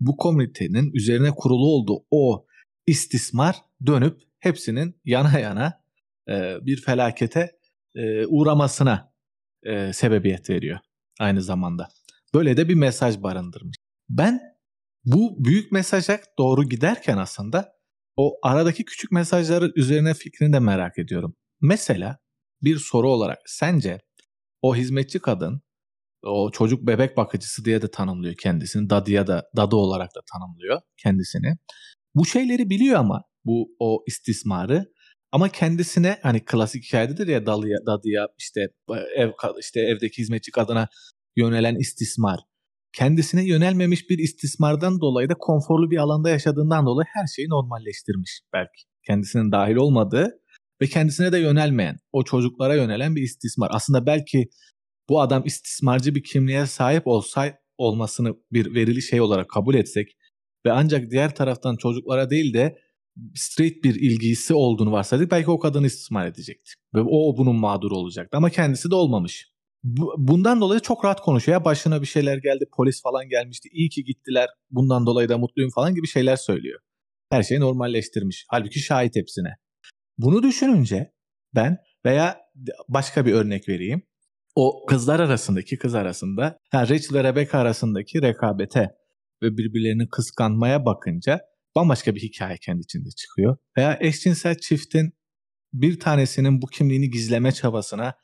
bu 0.00 0.16
komünitenin 0.16 0.92
üzerine 0.94 1.30
kurulu 1.30 1.66
olduğu 1.66 2.04
o 2.10 2.46
istismar 2.86 3.56
dönüp 3.86 4.20
hepsinin 4.38 5.00
yana 5.04 5.38
yana 5.38 5.82
e, 6.28 6.56
bir 6.66 6.82
felakete 6.82 7.50
e, 7.94 8.26
uğramasına 8.26 9.12
e, 9.62 9.92
sebebiyet 9.92 10.50
veriyor 10.50 10.78
aynı 11.20 11.42
zamanda. 11.42 11.88
Böyle 12.34 12.56
de 12.56 12.68
bir 12.68 12.74
mesaj 12.74 13.22
barındırmış. 13.22 13.76
Ben 14.08 14.40
bu 15.04 15.44
büyük 15.44 15.72
mesaja 15.72 16.20
doğru 16.38 16.68
giderken 16.68 17.16
aslında 17.16 17.72
o 18.16 18.38
aradaki 18.42 18.84
küçük 18.84 19.12
mesajları 19.12 19.72
üzerine 19.76 20.14
fikrini 20.14 20.52
de 20.52 20.58
merak 20.58 20.98
ediyorum. 20.98 21.36
Mesela 21.60 22.18
bir 22.62 22.76
soru 22.76 23.10
olarak 23.10 23.38
sence 23.46 24.00
o 24.62 24.76
hizmetçi 24.76 25.18
kadın 25.18 25.62
o 26.22 26.50
çocuk 26.50 26.86
bebek 26.86 27.16
bakıcısı 27.16 27.64
diye 27.64 27.82
de 27.82 27.90
tanımlıyor 27.90 28.34
kendisini. 28.34 28.90
Dadıya 28.90 29.26
da 29.26 29.50
dadı 29.56 29.76
olarak 29.76 30.14
da 30.16 30.20
tanımlıyor 30.32 30.80
kendisini. 30.96 31.56
Bu 32.14 32.26
şeyleri 32.26 32.70
biliyor 32.70 32.98
ama 32.98 33.22
bu 33.44 33.76
o 33.78 34.04
istismarı 34.06 34.92
ama 35.32 35.48
kendisine 35.48 36.18
hani 36.22 36.44
klasik 36.44 36.84
hikayededir 36.84 37.26
ya 37.26 37.46
dalıya, 37.46 37.78
dadıya 37.86 38.28
işte 38.38 38.60
ev 39.16 39.30
işte 39.60 39.80
evdeki 39.80 40.22
hizmetçi 40.22 40.50
kadına 40.50 40.88
yönelen 41.36 41.76
istismar. 41.76 42.40
Kendisine 42.92 43.44
yönelmemiş 43.44 44.10
bir 44.10 44.18
istismardan 44.18 45.00
dolayı 45.00 45.28
da 45.28 45.34
konforlu 45.38 45.90
bir 45.90 45.96
alanda 45.96 46.30
yaşadığından 46.30 46.86
dolayı 46.86 47.06
her 47.14 47.26
şeyi 47.36 47.48
normalleştirmiş 47.48 48.40
belki. 48.52 48.82
Kendisinin 49.06 49.52
dahil 49.52 49.76
olmadığı 49.76 50.40
ve 50.82 50.86
kendisine 50.86 51.32
de 51.32 51.38
yönelmeyen, 51.38 51.96
o 52.12 52.24
çocuklara 52.24 52.74
yönelen 52.74 53.16
bir 53.16 53.22
istismar. 53.22 53.70
Aslında 53.72 54.06
belki 54.06 54.48
bu 55.08 55.20
adam 55.20 55.42
istismarcı 55.46 56.14
bir 56.14 56.22
kimliğe 56.22 56.66
sahip 56.66 57.06
olsay 57.06 57.54
olmasını 57.78 58.34
bir 58.52 58.74
verili 58.74 59.02
şey 59.02 59.20
olarak 59.20 59.48
kabul 59.50 59.74
etsek 59.74 60.16
ve 60.66 60.72
ancak 60.72 61.10
diğer 61.10 61.34
taraftan 61.34 61.76
çocuklara 61.76 62.30
değil 62.30 62.54
de 62.54 62.78
straight 63.34 63.84
bir 63.84 63.94
ilgisi 63.94 64.54
olduğunu 64.54 64.92
varsaydık 64.92 65.30
belki 65.30 65.50
o 65.50 65.58
kadını 65.58 65.86
istismar 65.86 66.26
edecekti. 66.26 66.72
Ve 66.94 67.00
o 67.00 67.36
bunun 67.36 67.56
mağduru 67.56 67.96
olacaktı 67.96 68.36
ama 68.36 68.50
kendisi 68.50 68.90
de 68.90 68.94
olmamış. 68.94 69.49
Bu, 69.84 70.14
bundan 70.18 70.60
dolayı 70.60 70.80
çok 70.80 71.04
rahat 71.04 71.20
konuşuyor. 71.20 71.58
Ya 71.58 71.64
başına 71.64 72.02
bir 72.02 72.06
şeyler 72.06 72.38
geldi, 72.38 72.64
polis 72.72 73.02
falan 73.02 73.28
gelmişti. 73.28 73.68
İyi 73.72 73.88
ki 73.88 74.04
gittiler. 74.04 74.48
Bundan 74.70 75.06
dolayı 75.06 75.28
da 75.28 75.38
mutluyum 75.38 75.70
falan 75.70 75.94
gibi 75.94 76.06
şeyler 76.06 76.36
söylüyor. 76.36 76.80
Her 77.30 77.42
şeyi 77.42 77.60
normalleştirmiş. 77.60 78.44
Halbuki 78.48 78.80
şahit 78.80 79.16
hepsine. 79.16 79.56
Bunu 80.18 80.42
düşününce 80.42 81.12
ben 81.54 81.78
veya 82.04 82.40
başka 82.88 83.26
bir 83.26 83.32
örnek 83.32 83.68
vereyim. 83.68 84.02
O 84.54 84.86
kızlar 84.86 85.20
arasındaki 85.20 85.78
kız 85.78 85.94
arasında, 85.94 86.58
yani 86.72 86.88
Rachel 86.88 87.14
ve 87.14 87.24
Rebecca 87.24 87.58
arasındaki 87.58 88.22
rekabete 88.22 88.90
ve 89.42 89.56
birbirlerini 89.56 90.08
kıskanmaya 90.08 90.84
bakınca 90.84 91.40
bambaşka 91.76 92.14
bir 92.14 92.20
hikaye 92.20 92.56
kendi 92.58 92.80
içinde 92.80 93.08
çıkıyor. 93.10 93.56
Veya 93.76 93.98
eşcinsel 94.00 94.58
çiftin 94.58 95.12
bir 95.72 96.00
tanesinin 96.00 96.62
bu 96.62 96.66
kimliğini 96.66 97.10
gizleme 97.10 97.52
çabasına, 97.52 98.14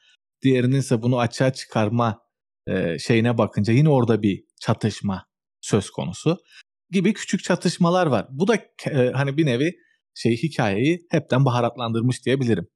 diğerinin 0.42 0.76
ise 0.76 1.02
bunu 1.02 1.18
açığa 1.18 1.52
çıkarma 1.52 2.22
e, 2.68 2.98
şeyine 2.98 3.38
bakınca 3.38 3.72
yine 3.72 3.88
orada 3.88 4.22
bir 4.22 4.44
çatışma 4.60 5.26
söz 5.60 5.90
konusu 5.90 6.38
gibi 6.90 7.12
küçük 7.12 7.44
çatışmalar 7.44 8.06
var. 8.06 8.26
Bu 8.30 8.48
da 8.48 8.54
e, 8.90 9.10
hani 9.14 9.36
bir 9.36 9.46
nevi 9.46 9.72
şey 10.14 10.36
hikayeyi 10.36 11.06
hepten 11.10 11.44
baharatlandırmış 11.44 12.26
diyebilirim. 12.26 12.68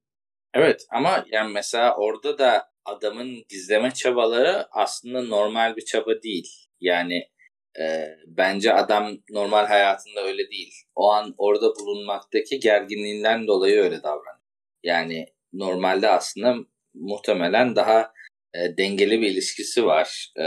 Evet 0.55 0.87
ama 0.91 1.25
yani 1.33 1.53
mesela 1.53 1.97
orada 1.97 2.39
da 2.39 2.71
adamın 2.85 3.45
gizleme 3.49 3.91
çabaları 3.91 4.67
aslında 4.71 5.23
normal 5.23 5.77
bir 5.77 5.85
çaba 5.85 6.23
değil. 6.23 6.49
Yani 6.81 7.29
e, 7.81 8.07
bence 8.27 8.75
adam 8.75 9.19
normal 9.31 9.67
hayatında 9.67 10.21
öyle 10.21 10.51
değil. 10.51 10.75
O 10.95 11.11
an 11.11 11.35
orada 11.39 11.67
bulunmaktaki 11.67 12.61
gerginliğinden 12.61 13.47
dolayı 13.47 13.81
öyle 13.81 14.03
davranıyor. 14.03 14.41
Yani 14.83 15.27
normalde 15.53 16.09
aslında 16.09 16.57
muhtemelen 17.01 17.77
daha 17.77 18.13
e, 18.55 18.77
dengeli 18.77 19.21
bir 19.21 19.31
ilişkisi 19.31 19.87
var 19.87 20.33
e, 20.39 20.45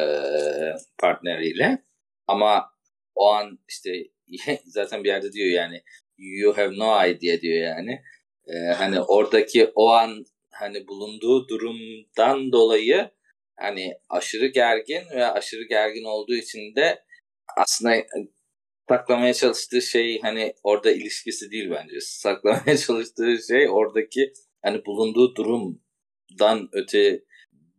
partneriyle. 1.00 1.84
Ama 2.28 2.70
o 3.16 3.34
an 3.34 3.60
işte 3.70 3.92
zaten 4.66 5.04
bir 5.04 5.10
yerde 5.10 5.32
diyor 5.32 5.50
yani 5.50 5.84
you 6.18 6.58
have 6.58 6.78
no 6.78 7.08
idea 7.08 7.42
diyor 7.42 7.64
yani. 7.64 8.02
E, 8.48 8.74
hani 8.74 9.02
oradaki 9.02 9.72
o 9.76 9.90
an 9.90 10.26
hani 10.52 10.88
bulunduğu 10.88 11.48
durumdan 11.48 12.52
dolayı 12.52 13.10
hani 13.56 13.94
aşırı 14.10 14.48
gergin 14.48 15.04
ve 15.16 15.26
aşırı 15.26 15.64
gergin 15.64 16.04
olduğu 16.04 16.36
için 16.36 16.76
de 16.76 17.04
aslında 17.58 17.96
saklamaya 18.90 19.34
çalıştığı 19.34 19.82
şey 19.82 20.22
hani 20.22 20.54
orada 20.64 20.92
ilişkisi 20.92 21.52
değil 21.52 21.70
bence. 21.72 22.02
Saklamaya 22.02 22.78
çalıştığı 22.88 23.38
şey 23.48 23.70
oradaki 23.70 24.34
hani 24.62 24.86
bulunduğu 24.86 25.36
durumdan 26.40 26.70
öte 26.72 27.24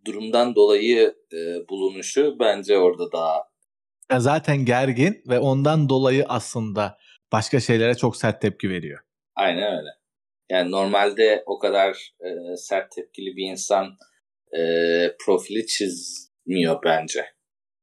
durumdan 0.07 0.55
dolayı 0.55 1.15
e, 1.33 1.69
bulunuşu 1.69 2.37
bence 2.41 2.79
orada 2.79 3.13
daha 3.13 3.43
zaten 4.19 4.65
gergin 4.65 5.23
ve 5.29 5.39
ondan 5.39 5.89
dolayı 5.89 6.25
aslında 6.29 6.99
başka 7.33 7.61
şeylere 7.61 7.95
çok 7.95 8.17
sert 8.17 8.41
tepki 8.41 8.71
veriyor. 8.71 9.01
Aynen 9.37 9.79
öyle. 9.79 9.89
Yani 10.51 10.71
normalde 10.71 11.43
o 11.47 11.59
kadar 11.59 12.13
e, 12.21 12.57
sert 12.57 12.91
tepkili 12.93 13.37
bir 13.37 13.51
insan 13.51 13.87
e, 14.53 14.61
profili 15.27 15.67
çizmiyor 15.67 16.79
bence. 16.85 17.25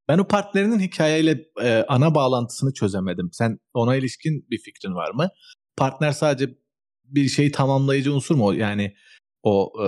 Ben 0.08 0.18
o 0.18 0.28
partnerinin 0.28 0.80
hikayeyle 0.80 1.46
e, 1.62 1.86
ana 1.88 2.16
bağlantısını 2.16 2.74
çözemedim. 2.74 3.30
Sen 3.32 3.60
ona 3.74 3.96
ilişkin 3.96 4.48
bir 4.50 4.58
fikrin 4.58 4.96
var 4.96 5.12
mı? 5.12 5.30
Partner 5.78 6.12
sadece 6.12 6.54
bir 7.04 7.28
şeyi 7.28 7.52
tamamlayıcı 7.52 8.14
unsur 8.14 8.36
mu? 8.36 8.54
Yani 8.54 8.96
o 9.44 9.74
e, 9.84 9.88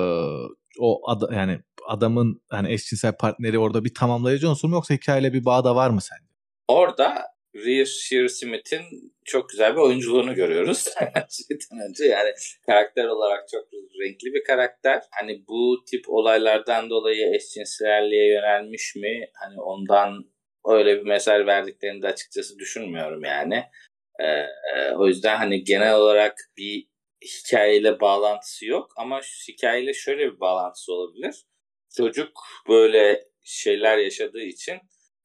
o 0.80 1.12
ad, 1.12 1.22
yani 1.34 1.60
adamın 1.88 2.42
hani 2.50 2.74
eşcinsel 2.74 3.18
partneri 3.18 3.60
orada 3.60 3.86
bir 3.86 3.94
tamamlayıcı 3.94 4.50
unsur 4.50 4.68
mu 4.70 4.76
yoksa 4.76 4.94
hikayeyle 4.94 5.34
bir 5.34 5.46
bağ 5.46 5.64
da 5.64 5.76
var 5.76 5.90
mı 5.90 6.02
sence? 6.02 6.24
Orada 6.68 7.34
Reese 7.56 8.30
Smith'in 8.30 9.14
çok 9.26 9.50
güzel 9.50 9.74
bir 9.74 9.82
oyunculuğunu 9.82 10.36
görüyoruz. 10.36 10.88
Önce 11.90 12.06
yani 12.06 12.34
karakter 12.66 13.06
olarak 13.06 13.50
çok 13.50 13.68
renkli 13.74 14.34
bir 14.34 14.44
karakter. 14.44 15.02
Hani 15.12 15.44
bu 15.48 15.84
tip 15.92 16.06
olaylardan 16.08 16.90
dolayı 16.90 17.36
eşcinselliğe 17.36 18.34
yönelmiş 18.34 18.96
mi? 18.96 19.26
Hani 19.34 19.62
ondan 19.62 20.26
öyle 20.68 20.98
bir 20.98 21.06
mesaj 21.06 21.46
verdiklerini 21.46 22.02
de 22.02 22.08
açıkçası 22.08 22.60
düşünmüyorum 22.60 23.24
yani. 23.24 23.64
Ee, 24.20 24.46
o 24.96 25.08
yüzden 25.08 25.38
hani 25.38 25.64
genel 25.64 25.96
olarak 25.96 26.38
bir 26.58 26.88
hikayeyle 27.24 28.00
bağlantısı 28.00 28.66
yok 28.66 28.92
ama 28.98 29.22
hikayeyle 29.48 29.94
şöyle 29.94 30.34
bir 30.34 30.40
bağlantısı 30.40 30.94
olabilir. 30.94 31.36
Çocuk 31.98 32.32
böyle 32.70 33.24
şeyler 33.44 33.98
yaşadığı 33.98 34.44
için 34.44 34.80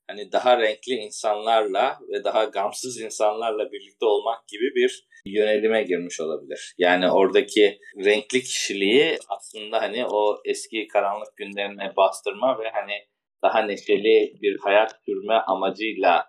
hani 0.09 0.33
daha 0.33 0.61
renkli 0.61 0.95
insanlarla 0.95 1.99
ve 2.13 2.25
daha 2.25 2.45
gamsız 2.45 3.01
insanlarla 3.01 3.73
birlikte 3.73 4.07
olmak 4.07 4.49
gibi 4.49 4.75
bir 4.75 5.09
yönelime 5.27 5.83
girmiş 5.83 6.21
olabilir. 6.21 6.75
Yani 6.79 7.11
oradaki 7.11 7.79
renkli 8.05 8.43
kişiliği 8.43 9.19
aslında 9.29 9.83
hani 9.83 10.07
o 10.07 10.41
eski 10.45 10.89
karanlık 10.89 11.37
günlerine 11.37 11.93
bastırma 11.97 12.59
ve 12.59 12.71
hani 12.71 12.95
daha 13.43 13.63
neşeli 13.63 14.39
bir 14.43 14.59
hayat 14.59 14.95
sürme 15.07 15.35
amacıyla 15.35 16.25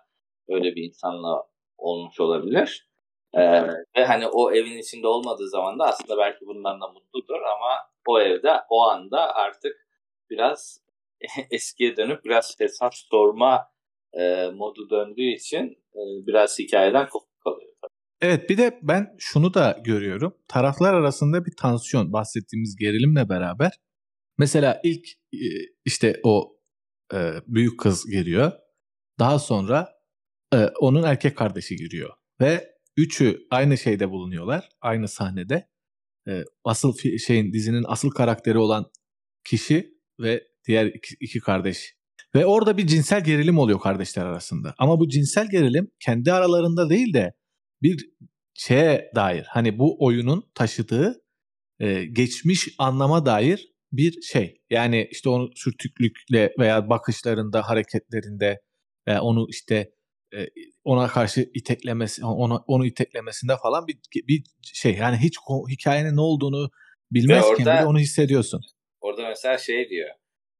öyle 0.48 0.74
bir 0.74 0.82
insanla 0.82 1.42
olmuş 1.78 2.20
olabilir. 2.20 2.89
Ee, 3.34 3.62
ve 3.96 4.04
hani 4.06 4.26
o 4.26 4.52
evin 4.52 4.78
içinde 4.78 5.06
olmadığı 5.06 5.48
zaman 5.48 5.78
da 5.78 5.84
aslında 5.84 6.18
belki 6.18 6.46
bundan 6.46 6.80
da 6.80 6.88
mutludur 6.88 7.40
ama 7.40 7.90
o 8.08 8.20
evde 8.20 8.52
o 8.70 8.82
anda 8.82 9.34
artık 9.34 9.86
biraz 10.30 10.80
eskiye 11.50 11.96
dönüp 11.96 12.24
biraz 12.24 12.60
hesap 12.60 12.94
sorma 12.94 13.68
e, 14.12 14.46
modu 14.46 14.90
döndüğü 14.90 15.30
için 15.34 15.78
e, 15.94 16.00
biraz 16.26 16.58
hikayeden 16.58 17.08
kopuk 17.08 17.40
kalıyor. 17.40 17.72
Evet 18.20 18.50
bir 18.50 18.58
de 18.58 18.78
ben 18.82 19.14
şunu 19.18 19.54
da 19.54 19.78
görüyorum. 19.84 20.36
Taraflar 20.48 20.94
arasında 20.94 21.46
bir 21.46 21.56
tansiyon 21.56 22.12
bahsettiğimiz 22.12 22.76
gerilimle 22.76 23.28
beraber. 23.28 23.72
Mesela 24.38 24.80
ilk 24.84 25.08
e, 25.32 25.46
işte 25.84 26.20
o 26.24 26.56
e, 27.14 27.32
büyük 27.46 27.80
kız 27.80 28.06
giriyor. 28.10 28.52
Daha 29.18 29.38
sonra 29.38 29.88
e, 30.54 30.66
onun 30.80 31.02
erkek 31.02 31.36
kardeşi 31.36 31.76
giriyor. 31.76 32.10
Ve 32.40 32.69
üçü 32.96 33.46
aynı 33.50 33.78
şeyde 33.78 34.10
bulunuyorlar. 34.10 34.68
Aynı 34.80 35.08
sahnede. 35.08 35.68
E, 36.28 36.44
asıl 36.64 36.96
şeyin 37.26 37.52
dizinin 37.52 37.84
asıl 37.88 38.10
karakteri 38.10 38.58
olan 38.58 38.90
kişi 39.44 39.94
ve 40.20 40.44
diğer 40.66 40.86
iki, 41.20 41.40
kardeş. 41.40 41.94
Ve 42.34 42.46
orada 42.46 42.76
bir 42.76 42.86
cinsel 42.86 43.24
gerilim 43.24 43.58
oluyor 43.58 43.80
kardeşler 43.80 44.24
arasında. 44.26 44.74
Ama 44.78 45.00
bu 45.00 45.08
cinsel 45.08 45.50
gerilim 45.50 45.90
kendi 46.00 46.32
aralarında 46.32 46.90
değil 46.90 47.14
de 47.14 47.32
bir 47.82 48.10
şeye 48.54 49.12
dair. 49.14 49.44
Hani 49.48 49.78
bu 49.78 50.04
oyunun 50.04 50.50
taşıdığı 50.54 51.22
e, 51.80 52.04
geçmiş 52.04 52.68
anlama 52.78 53.26
dair 53.26 53.72
bir 53.92 54.22
şey. 54.22 54.60
Yani 54.70 55.08
işte 55.10 55.28
onu 55.28 55.50
sürtüklükle 55.54 56.52
veya 56.58 56.88
bakışlarında, 56.90 57.68
hareketlerinde 57.68 58.60
veya 59.08 59.22
onu 59.22 59.46
işte 59.48 59.90
e, 60.34 60.46
ona 60.84 61.08
karşı 61.08 61.50
iteklemesi, 61.54 62.24
ona 62.24 62.56
onu 62.66 62.86
iteklemesinde 62.86 63.52
falan 63.62 63.86
bir 63.86 63.98
bir 64.28 64.42
şey. 64.62 64.94
Yani 64.94 65.16
hiç 65.16 65.36
hikayenin 65.70 66.16
ne 66.16 66.20
olduğunu 66.20 66.70
bilmezken 67.10 67.50
orada, 67.50 67.60
bile 67.60 67.86
onu 67.86 67.98
hissediyorsun. 67.98 68.60
Orada 69.00 69.28
mesela 69.28 69.58
şey 69.58 69.88
diyor. 69.88 70.08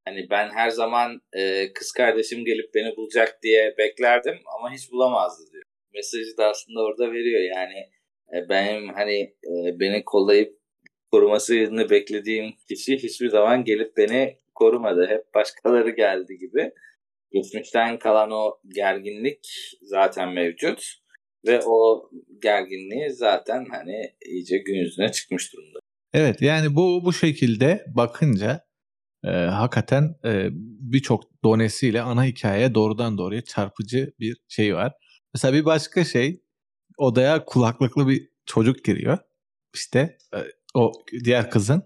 Hani 0.04 0.26
ben 0.30 0.50
her 0.50 0.70
zaman 0.70 1.20
e, 1.32 1.72
kız 1.72 1.92
kardeşim 1.92 2.44
gelip 2.44 2.74
beni 2.74 2.96
bulacak 2.96 3.38
diye 3.42 3.74
beklerdim 3.78 4.38
ama 4.58 4.72
hiç 4.72 4.92
bulamazdı 4.92 5.52
diyor. 5.52 5.64
Mesajı 5.94 6.36
da 6.38 6.48
aslında 6.48 6.80
orada 6.80 7.12
veriyor. 7.12 7.40
Yani 7.56 7.78
e, 8.34 8.48
benim 8.48 8.88
hani 8.88 9.20
e, 9.20 9.80
beni 9.80 10.04
kollayıp 10.04 10.60
korumasını 11.12 11.90
beklediğim 11.90 12.54
kişi 12.68 12.96
hiçbir 12.96 13.28
zaman 13.28 13.64
gelip 13.64 13.96
beni 13.96 14.36
korumadı. 14.54 15.06
Hep 15.06 15.34
başkaları 15.34 15.90
geldi 15.90 16.38
gibi. 16.38 16.72
Geçmişten 17.32 17.98
kalan 17.98 18.30
o 18.30 18.60
gerginlik 18.74 19.48
zaten 19.82 20.32
mevcut 20.32 20.82
ve 21.46 21.60
o 21.66 22.10
gerginliği 22.42 23.10
zaten 23.10 23.66
hani 23.70 24.14
iyice 24.26 24.58
gün 24.58 24.74
yüzüne 24.74 25.12
çıkmış 25.12 25.52
durumda. 25.52 25.78
Evet 26.12 26.42
yani 26.42 26.76
bu 26.76 27.04
bu 27.04 27.12
şekilde 27.12 27.84
bakınca 27.86 28.64
e, 29.24 29.30
hakikaten 29.30 30.14
e, 30.24 30.48
birçok 30.92 31.44
donesiyle 31.44 32.02
ana 32.02 32.24
hikayeye 32.24 32.74
doğrudan 32.74 33.18
doğruya 33.18 33.42
çarpıcı 33.44 34.12
bir 34.20 34.36
şey 34.48 34.74
var. 34.74 34.92
Mesela 35.34 35.54
bir 35.54 35.64
başka 35.64 36.04
şey 36.04 36.42
odaya 36.98 37.44
kulaklıklı 37.44 38.08
bir 38.08 38.28
çocuk 38.46 38.84
giriyor. 38.84 39.18
İşte 39.74 40.18
e, 40.34 40.38
o 40.74 40.92
diğer 41.24 41.50
kızın 41.50 41.82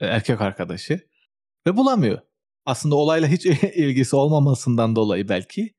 e, 0.00 0.06
erkek 0.06 0.40
arkadaşı 0.40 1.00
ve 1.66 1.76
bulamıyor. 1.76 2.18
Aslında 2.66 2.94
olayla 2.94 3.28
hiç 3.28 3.46
ilgisi 3.76 4.16
olmamasından 4.16 4.96
dolayı 4.96 5.28
belki 5.28 5.74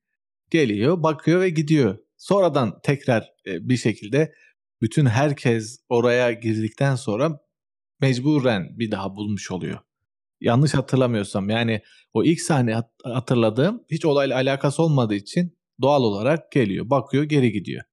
geliyor, 0.50 1.02
bakıyor 1.02 1.40
ve 1.40 1.50
gidiyor. 1.50 1.98
Sonradan 2.16 2.80
tekrar 2.82 3.22
e, 3.46 3.68
bir 3.68 3.76
şekilde 3.76 4.34
bütün 4.82 5.06
herkes 5.06 5.78
oraya 5.88 6.32
girdikten 6.32 6.94
sonra 6.94 7.40
mecburen 8.00 8.78
bir 8.78 8.90
daha 8.90 9.16
bulmuş 9.16 9.50
oluyor. 9.50 9.78
Yanlış 10.40 10.74
hatırlamıyorsam 10.74 11.50
yani 11.50 11.82
o 12.12 12.24
ilk 12.24 12.40
sahne 12.40 12.82
hatırladığım 13.04 13.84
hiç 13.90 14.04
olayla 14.04 14.36
alakası 14.36 14.82
olmadığı 14.82 15.14
için 15.14 15.58
doğal 15.82 16.02
olarak 16.02 16.52
geliyor, 16.52 16.90
bakıyor, 16.90 17.24
geri 17.24 17.52
gidiyor. 17.52 17.84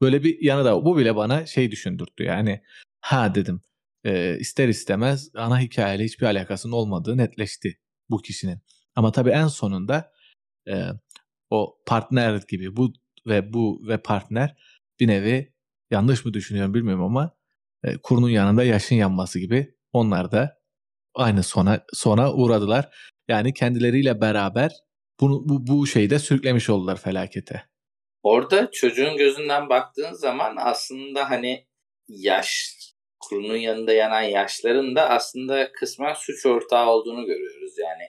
Böyle 0.00 0.24
bir 0.24 0.42
yanı 0.42 0.64
da 0.64 0.84
bu 0.84 0.96
bile 0.96 1.16
bana 1.16 1.46
şey 1.46 1.70
düşündürttü 1.70 2.24
yani 2.24 2.62
ha 3.00 3.34
dedim 3.34 3.60
e, 4.04 4.38
ister 4.38 4.68
istemez 4.68 5.30
ana 5.34 5.60
hikayeyle 5.60 6.04
hiçbir 6.04 6.26
alakasının 6.26 6.72
olmadığı 6.72 7.16
netleşti 7.16 7.78
bu 8.12 8.22
kişinin. 8.22 8.58
Ama 8.96 9.12
tabii 9.12 9.30
en 9.30 9.46
sonunda 9.46 10.12
e, 10.68 10.86
o 11.50 11.78
partner 11.86 12.42
gibi 12.48 12.76
bu 12.76 12.92
ve 13.26 13.52
bu 13.52 13.82
ve 13.88 13.98
partner 13.98 14.56
bir 15.00 15.08
nevi 15.08 15.54
yanlış 15.90 16.24
mı 16.24 16.34
düşünüyorum 16.34 16.74
bilmiyorum 16.74 17.04
ama 17.04 17.36
e, 17.84 17.96
kurunun 17.98 18.28
yanında 18.28 18.64
yaşın 18.64 18.96
yanması 18.96 19.38
gibi 19.38 19.74
onlar 19.92 20.32
da 20.32 20.62
aynı 21.14 21.42
sona 21.42 21.84
sona 21.92 22.32
uğradılar. 22.32 23.12
Yani 23.28 23.54
kendileriyle 23.54 24.20
beraber 24.20 24.72
bunu 25.20 25.48
bu, 25.48 25.66
bu 25.66 25.86
şeyde 25.86 26.18
sürüklemiş 26.18 26.70
oldular 26.70 26.96
felakete. 26.96 27.62
Orada 28.22 28.70
çocuğun 28.70 29.16
gözünden 29.16 29.68
baktığın 29.68 30.12
zaman 30.12 30.56
aslında 30.58 31.30
hani 31.30 31.66
yaş 32.08 32.76
kurunun 33.28 33.56
yanında 33.56 33.92
yanan 33.92 34.22
yaşların 34.22 34.96
da 34.96 35.08
aslında 35.10 35.72
kısmen 35.72 36.14
suç 36.14 36.46
ortağı 36.46 36.90
olduğunu 36.90 37.26
görüyoruz. 37.26 37.72
Yani 37.78 38.04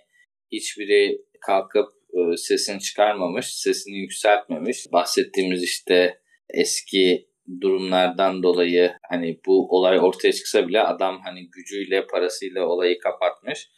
hiçbiri 0.52 1.22
kalkıp 1.42 1.88
e, 2.14 2.38
sesini 2.38 2.80
çıkarmamış, 2.80 3.46
sesini 3.56 3.98
yükseltmemiş. 3.98 4.92
Bahsettiğimiz 4.92 5.64
işte 5.64 6.22
eski 6.50 7.28
durumlardan 7.62 8.44
dolayı 8.44 8.94
hani 9.10 9.40
bu 9.48 9.78
olay 9.78 10.00
ortaya 10.00 10.34
çıksa 10.34 10.68
bile 10.68 10.82
adam 10.82 11.22
hani 11.24 11.50
gücüyle 11.50 12.08
parasıyla 12.08 12.66
olayı 12.66 13.00
kapatmış. 13.00 13.70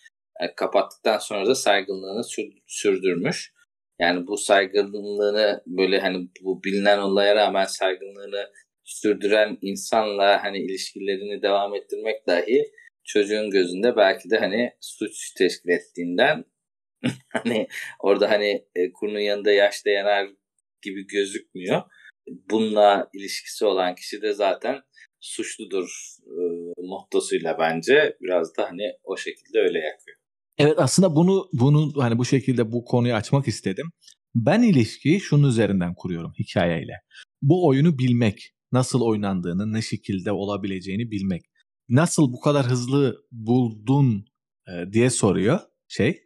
E, 0.41 0.55
kapattıktan 0.55 1.17
sonra 1.17 1.45
da 1.45 1.55
saygınlığını 1.55 2.21
sürdürmüş. 2.67 3.55
Yani 3.99 4.27
bu 4.27 4.37
saygınlığını 4.37 5.63
böyle 5.67 5.99
hani 5.99 6.29
bu 6.41 6.63
bilinen 6.63 6.99
olaya 6.99 7.35
rağmen 7.35 7.65
saygınlığını 7.65 8.51
sürdüren 8.85 9.57
insanla 9.61 10.43
hani 10.43 10.57
ilişkilerini 10.57 11.41
devam 11.41 11.75
ettirmek 11.75 12.27
dahi 12.27 12.71
çocuğun 13.03 13.49
gözünde 13.49 13.95
belki 13.95 14.29
de 14.29 14.37
hani 14.37 14.71
suç 14.81 15.33
teşkil 15.37 15.69
ettiğinden 15.69 16.45
hani 17.29 17.67
orada 17.99 18.29
hani 18.29 18.65
e, 18.75 18.91
kurunun 18.91 19.19
yanında 19.19 19.51
yaş 19.51 19.75
yanar 19.85 20.29
gibi 20.81 21.07
gözükmüyor. 21.07 21.81
Bununla 22.49 23.09
ilişkisi 23.13 23.65
olan 23.65 23.95
kişi 23.95 24.21
de 24.21 24.33
zaten 24.33 24.81
suçludur 25.19 25.89
e, 26.21 26.41
mottosuyla 26.81 27.57
bence 27.59 28.17
biraz 28.21 28.57
da 28.57 28.63
hani 28.63 28.93
o 29.03 29.17
şekilde 29.17 29.59
öyle 29.59 29.79
yakıyor. 29.79 30.17
Evet 30.57 30.75
aslında 30.77 31.15
bunu 31.15 31.49
bunu 31.53 32.03
hani 32.03 32.17
bu 32.17 32.25
şekilde 32.25 32.71
bu 32.71 32.85
konuyu 32.85 33.13
açmak 33.13 33.47
istedim. 33.47 33.91
Ben 34.35 34.61
ilişkiyi 34.61 35.19
şunun 35.19 35.49
üzerinden 35.49 35.95
kuruyorum 35.95 36.33
hikayeyle. 36.39 36.93
Bu 37.41 37.67
oyunu 37.67 37.99
bilmek, 37.99 38.54
nasıl 38.75 39.01
oynandığını, 39.01 39.73
ne 39.73 39.81
şekilde 39.81 40.31
olabileceğini 40.31 41.11
bilmek. 41.11 41.45
Nasıl 41.89 42.33
bu 42.33 42.39
kadar 42.39 42.65
hızlı 42.65 43.25
buldun 43.31 44.25
e, 44.67 44.93
diye 44.93 45.09
soruyor 45.09 45.59
şey 45.87 46.23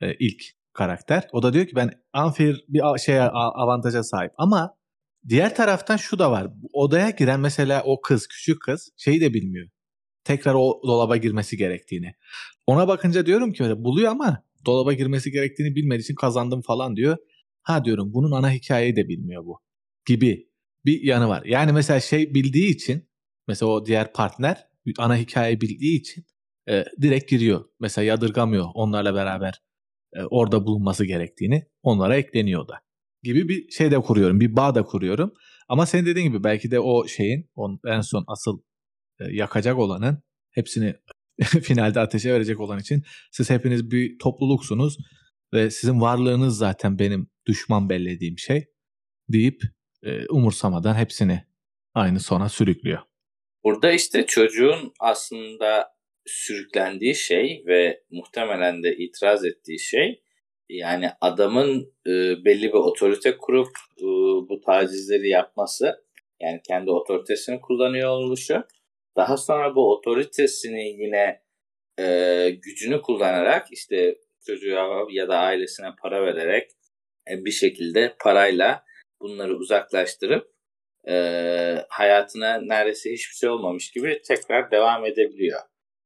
e, 0.00 0.14
ilk 0.14 0.42
karakter. 0.72 1.28
O 1.32 1.42
da 1.42 1.52
diyor 1.52 1.66
ki 1.66 1.76
ben 1.76 1.90
unfair 2.24 2.64
bir 2.68 2.98
şeye 2.98 3.22
avantaja 3.22 4.02
sahip 4.02 4.32
ama 4.38 4.76
diğer 5.28 5.54
taraftan 5.56 5.96
şu 5.96 6.18
da 6.18 6.30
var. 6.30 6.52
Odaya 6.72 7.10
giren 7.10 7.40
mesela 7.40 7.82
o 7.84 8.00
kız, 8.00 8.28
küçük 8.28 8.62
kız 8.62 8.90
şeyi 8.96 9.20
de 9.20 9.34
bilmiyor. 9.34 9.68
Tekrar 10.24 10.54
o 10.54 10.80
dolaba 10.86 11.16
girmesi 11.16 11.56
gerektiğini. 11.56 12.14
Ona 12.66 12.88
bakınca 12.88 13.26
diyorum 13.26 13.52
ki 13.52 13.64
öyle 13.64 13.84
buluyor 13.84 14.10
ama 14.10 14.42
dolaba 14.66 14.92
girmesi 14.92 15.30
gerektiğini 15.30 15.74
bilmediği 15.74 16.02
için 16.02 16.14
kazandım 16.14 16.62
falan 16.62 16.96
diyor. 16.96 17.16
Ha 17.62 17.84
diyorum 17.84 18.12
bunun 18.14 18.32
ana 18.32 18.50
hikayeyi 18.50 18.96
de 18.96 19.08
bilmiyor 19.08 19.44
bu 19.44 19.60
gibi 20.06 20.48
bir 20.86 21.02
yanı 21.02 21.28
var. 21.28 21.42
Yani 21.44 21.72
mesela 21.72 22.00
şey 22.00 22.34
bildiği 22.34 22.70
için 22.70 23.08
mesela 23.48 23.70
o 23.70 23.86
diğer 23.86 24.12
partner 24.12 24.66
ana 24.98 25.16
hikayeyi 25.16 25.60
bildiği 25.60 26.00
için 26.00 26.24
e, 26.68 26.84
direkt 27.00 27.30
giriyor. 27.30 27.64
Mesela 27.80 28.04
yadırgamıyor 28.04 28.66
onlarla 28.74 29.14
beraber 29.14 29.62
e, 30.12 30.22
orada 30.22 30.66
bulunması 30.66 31.04
gerektiğini 31.04 31.66
onlara 31.82 32.16
ekleniyor 32.16 32.68
da. 32.68 32.74
Gibi 33.22 33.48
bir 33.48 33.70
şey 33.70 33.90
de 33.90 34.00
kuruyorum. 34.00 34.40
Bir 34.40 34.56
bağ 34.56 34.74
da 34.74 34.82
kuruyorum. 34.82 35.34
Ama 35.68 35.86
senin 35.86 36.06
dediğin 36.06 36.26
gibi 36.28 36.44
belki 36.44 36.70
de 36.70 36.80
o 36.80 37.08
şeyin 37.08 37.50
on, 37.54 37.80
en 37.86 38.00
son 38.00 38.24
asıl 38.28 38.60
e, 39.20 39.24
yakacak 39.24 39.78
olanın, 39.78 40.22
hepsini 40.50 40.94
finalde 41.62 42.00
ateşe 42.00 42.32
verecek 42.32 42.60
olan 42.60 42.78
için 42.78 43.02
siz 43.32 43.50
hepiniz 43.50 43.90
bir 43.90 44.18
topluluksunuz 44.18 44.96
ve 45.54 45.70
sizin 45.70 46.00
varlığınız 46.00 46.58
zaten 46.58 46.98
benim 46.98 47.30
düşman 47.46 47.88
bellediğim 47.88 48.38
şey 48.38 48.64
deyip 49.28 49.62
e, 50.06 50.26
umursamadan 50.26 50.94
hepsini 50.94 51.42
aynı 51.94 52.20
sona 52.20 52.48
sürüklüyor. 52.48 52.98
Burada 53.64 53.92
işte 53.92 54.26
çocuğun 54.26 54.92
aslında 55.00 55.96
sürüklendiği 56.26 57.14
şey 57.14 57.64
ve 57.66 58.02
muhtemelen 58.10 58.82
de 58.82 58.96
itiraz 58.96 59.44
ettiği 59.44 59.78
şey 59.78 60.22
yani 60.68 61.10
adamın 61.20 61.94
e, 62.06 62.10
belli 62.44 62.68
bir 62.68 62.78
otorite 62.78 63.36
kurup 63.36 63.68
e, 63.98 64.04
bu 64.48 64.60
tacizleri 64.66 65.28
yapması 65.28 66.04
yani 66.40 66.60
kendi 66.68 66.90
otoritesini 66.90 67.60
kullanıyor 67.60 68.10
oluşu 68.10 68.64
daha 69.16 69.36
sonra 69.36 69.74
bu 69.74 69.92
otoritesini 69.92 70.88
yine 70.88 71.42
e, 71.98 72.50
gücünü 72.62 73.02
kullanarak 73.02 73.66
işte 73.72 74.18
çocuğa 74.46 75.06
ya 75.10 75.28
da 75.28 75.38
ailesine 75.38 75.88
para 76.02 76.22
vererek 76.26 76.70
e, 77.30 77.44
bir 77.44 77.50
şekilde 77.50 78.16
parayla 78.20 78.85
bunları 79.20 79.56
uzaklaştırıp 79.56 80.50
e, 81.08 81.14
hayatına 81.88 82.60
neredeyse 82.60 83.12
hiçbir 83.12 83.34
şey 83.34 83.48
olmamış 83.48 83.90
gibi 83.90 84.22
tekrar 84.28 84.70
devam 84.70 85.04
edebiliyor. 85.04 85.60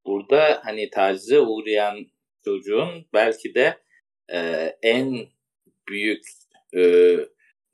Burada 0.06 0.60
hani 0.64 0.90
tacize 0.90 1.40
uğrayan 1.40 2.06
çocuğun 2.44 3.06
belki 3.12 3.54
de 3.54 3.78
e, 4.32 4.38
en 4.82 5.26
büyük 5.88 6.24
e, 6.76 7.16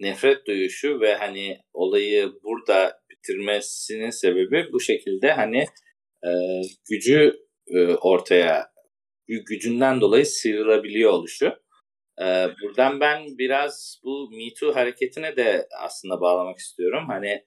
nefret 0.00 0.46
duyuşu 0.46 1.00
ve 1.00 1.14
hani 1.14 1.58
olayı 1.72 2.32
burada 2.42 3.00
bitirmesinin 3.10 4.10
sebebi 4.10 4.72
bu 4.72 4.80
şekilde 4.80 5.32
hani 5.32 5.64
e, 6.24 6.30
gücü 6.90 7.46
e, 7.68 7.86
ortaya 7.86 8.70
gücünden 9.28 10.00
dolayı 10.00 10.26
sıyrılabiliyor 10.26 11.12
oluşu. 11.12 11.65
E, 12.20 12.24
buradan 12.62 13.00
ben 13.00 13.38
biraz 13.38 14.00
bu 14.04 14.30
Me 14.30 14.54
Too 14.60 14.74
hareketine 14.74 15.36
de 15.36 15.68
aslında 15.80 16.20
bağlamak 16.20 16.58
istiyorum. 16.58 17.04
Hani 17.08 17.44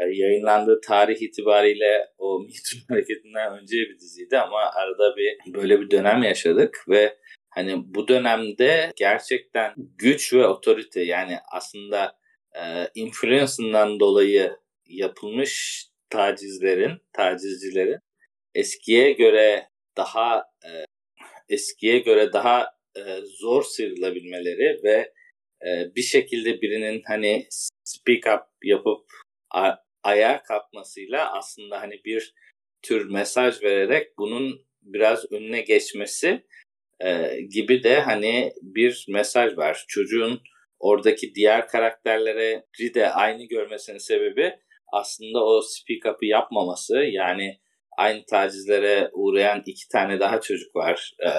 e, 0.00 0.04
yayınlandığı 0.12 0.80
tarih 0.80 1.22
itibariyle 1.22 2.06
o 2.18 2.40
Me 2.42 2.48
Too 2.48 2.80
hareketinden 2.94 3.58
önce 3.60 3.76
bir 3.76 3.98
diziydi 3.98 4.38
ama 4.38 4.58
arada 4.58 5.16
bir 5.16 5.54
böyle 5.54 5.80
bir 5.80 5.90
dönem 5.90 6.22
yaşadık 6.22 6.84
ve 6.88 7.18
hani 7.50 7.94
bu 7.94 8.08
dönemde 8.08 8.92
gerçekten 8.96 9.74
güç 9.76 10.34
ve 10.34 10.46
otorite 10.46 11.02
yani 11.02 11.38
aslında 11.52 12.16
e, 12.54 12.88
influence'ından 12.94 14.00
dolayı 14.00 14.56
yapılmış 14.88 15.84
tacizlerin, 16.10 16.92
tacizcilerin 17.12 17.98
eskiye 18.54 19.12
göre 19.12 19.68
daha 19.96 20.44
e, 20.64 20.70
eskiye 21.48 21.98
göre 21.98 22.32
daha 22.32 22.79
e, 22.96 23.20
zor 23.40 23.62
sıyrılabilmeleri 23.62 24.80
ve 24.84 25.12
e, 25.66 25.94
bir 25.96 26.02
şekilde 26.02 26.60
birinin 26.60 27.02
hani 27.06 27.46
speak 27.84 28.34
up 28.34 28.46
yapıp 28.64 29.04
a, 29.50 29.74
ayağa 30.02 30.42
kalkmasıyla 30.42 31.38
aslında 31.38 31.80
hani 31.80 32.00
bir 32.04 32.34
tür 32.82 33.10
mesaj 33.10 33.62
vererek 33.62 34.18
bunun 34.18 34.66
biraz 34.82 35.32
önüne 35.32 35.60
geçmesi 35.60 36.44
e, 37.00 37.40
gibi 37.54 37.82
de 37.82 38.00
hani 38.00 38.52
bir 38.62 39.06
mesaj 39.08 39.56
var. 39.56 39.84
Çocuğun 39.88 40.40
oradaki 40.78 41.34
diğer 41.34 41.68
karakterleri 41.68 42.62
de 42.94 43.10
aynı 43.10 43.44
görmesinin 43.44 43.98
sebebi 43.98 44.52
aslında 44.92 45.44
o 45.44 45.60
speak 45.62 46.14
up'ı 46.14 46.26
yapmaması 46.26 46.96
yani 46.96 47.60
aynı 48.00 48.24
tacizlere 48.24 49.10
uğrayan 49.12 49.62
iki 49.66 49.88
tane 49.88 50.20
daha 50.20 50.40
çocuk 50.40 50.76
var 50.76 51.14
e, 51.26 51.30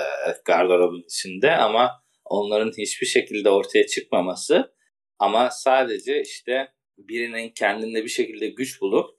gardırobun 0.45 1.03
içinde 1.03 1.51
ama 1.51 1.91
onların 2.25 2.71
hiçbir 2.77 3.07
şekilde 3.07 3.49
ortaya 3.49 3.87
çıkmaması 3.87 4.73
ama 5.19 5.49
sadece 5.51 6.21
işte 6.21 6.67
birinin 6.97 7.49
kendinde 7.49 8.03
bir 8.03 8.09
şekilde 8.09 8.47
güç 8.47 8.81
bulup 8.81 9.09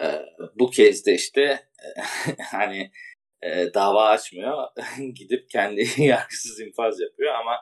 e, 0.00 0.06
bu 0.54 0.70
kez 0.70 1.06
de 1.06 1.14
işte 1.14 1.42
e, 1.42 1.90
hani 2.50 2.90
e, 3.42 3.74
dava 3.74 4.04
açmıyor 4.08 4.68
gidip 5.14 5.50
kendi 5.50 5.86
yargısız 6.02 6.60
infaz 6.60 7.00
yapıyor 7.00 7.34
ama 7.34 7.56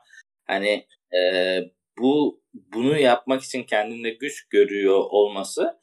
hani 0.46 0.86
e, 1.16 1.20
bu 1.98 2.42
bunu 2.54 2.98
yapmak 2.98 3.42
için 3.42 3.64
kendinde 3.64 4.10
güç 4.10 4.48
görüyor 4.48 4.98
olması 4.98 5.78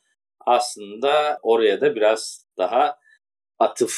aslında 0.46 1.40
oraya 1.44 1.82
da 1.82 1.96
biraz 1.96 2.48
daha 2.58 3.05
atıf 3.60 3.94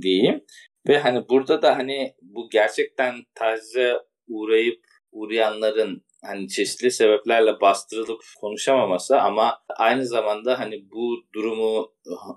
diyeyim. 0.00 0.44
Ve 0.88 0.98
hani 0.98 1.28
burada 1.28 1.62
da 1.62 1.76
hani 1.76 2.14
bu 2.22 2.50
gerçekten 2.50 3.14
tacize 3.34 3.98
uğrayıp 4.28 4.84
uğrayanların 5.12 6.04
hani 6.24 6.48
çeşitli 6.48 6.90
sebeplerle 6.90 7.60
bastırılıp 7.60 8.20
konuşamaması 8.40 9.20
ama 9.20 9.58
aynı 9.76 10.06
zamanda 10.06 10.58
hani 10.58 10.90
bu 10.90 11.24
durumu 11.34 11.94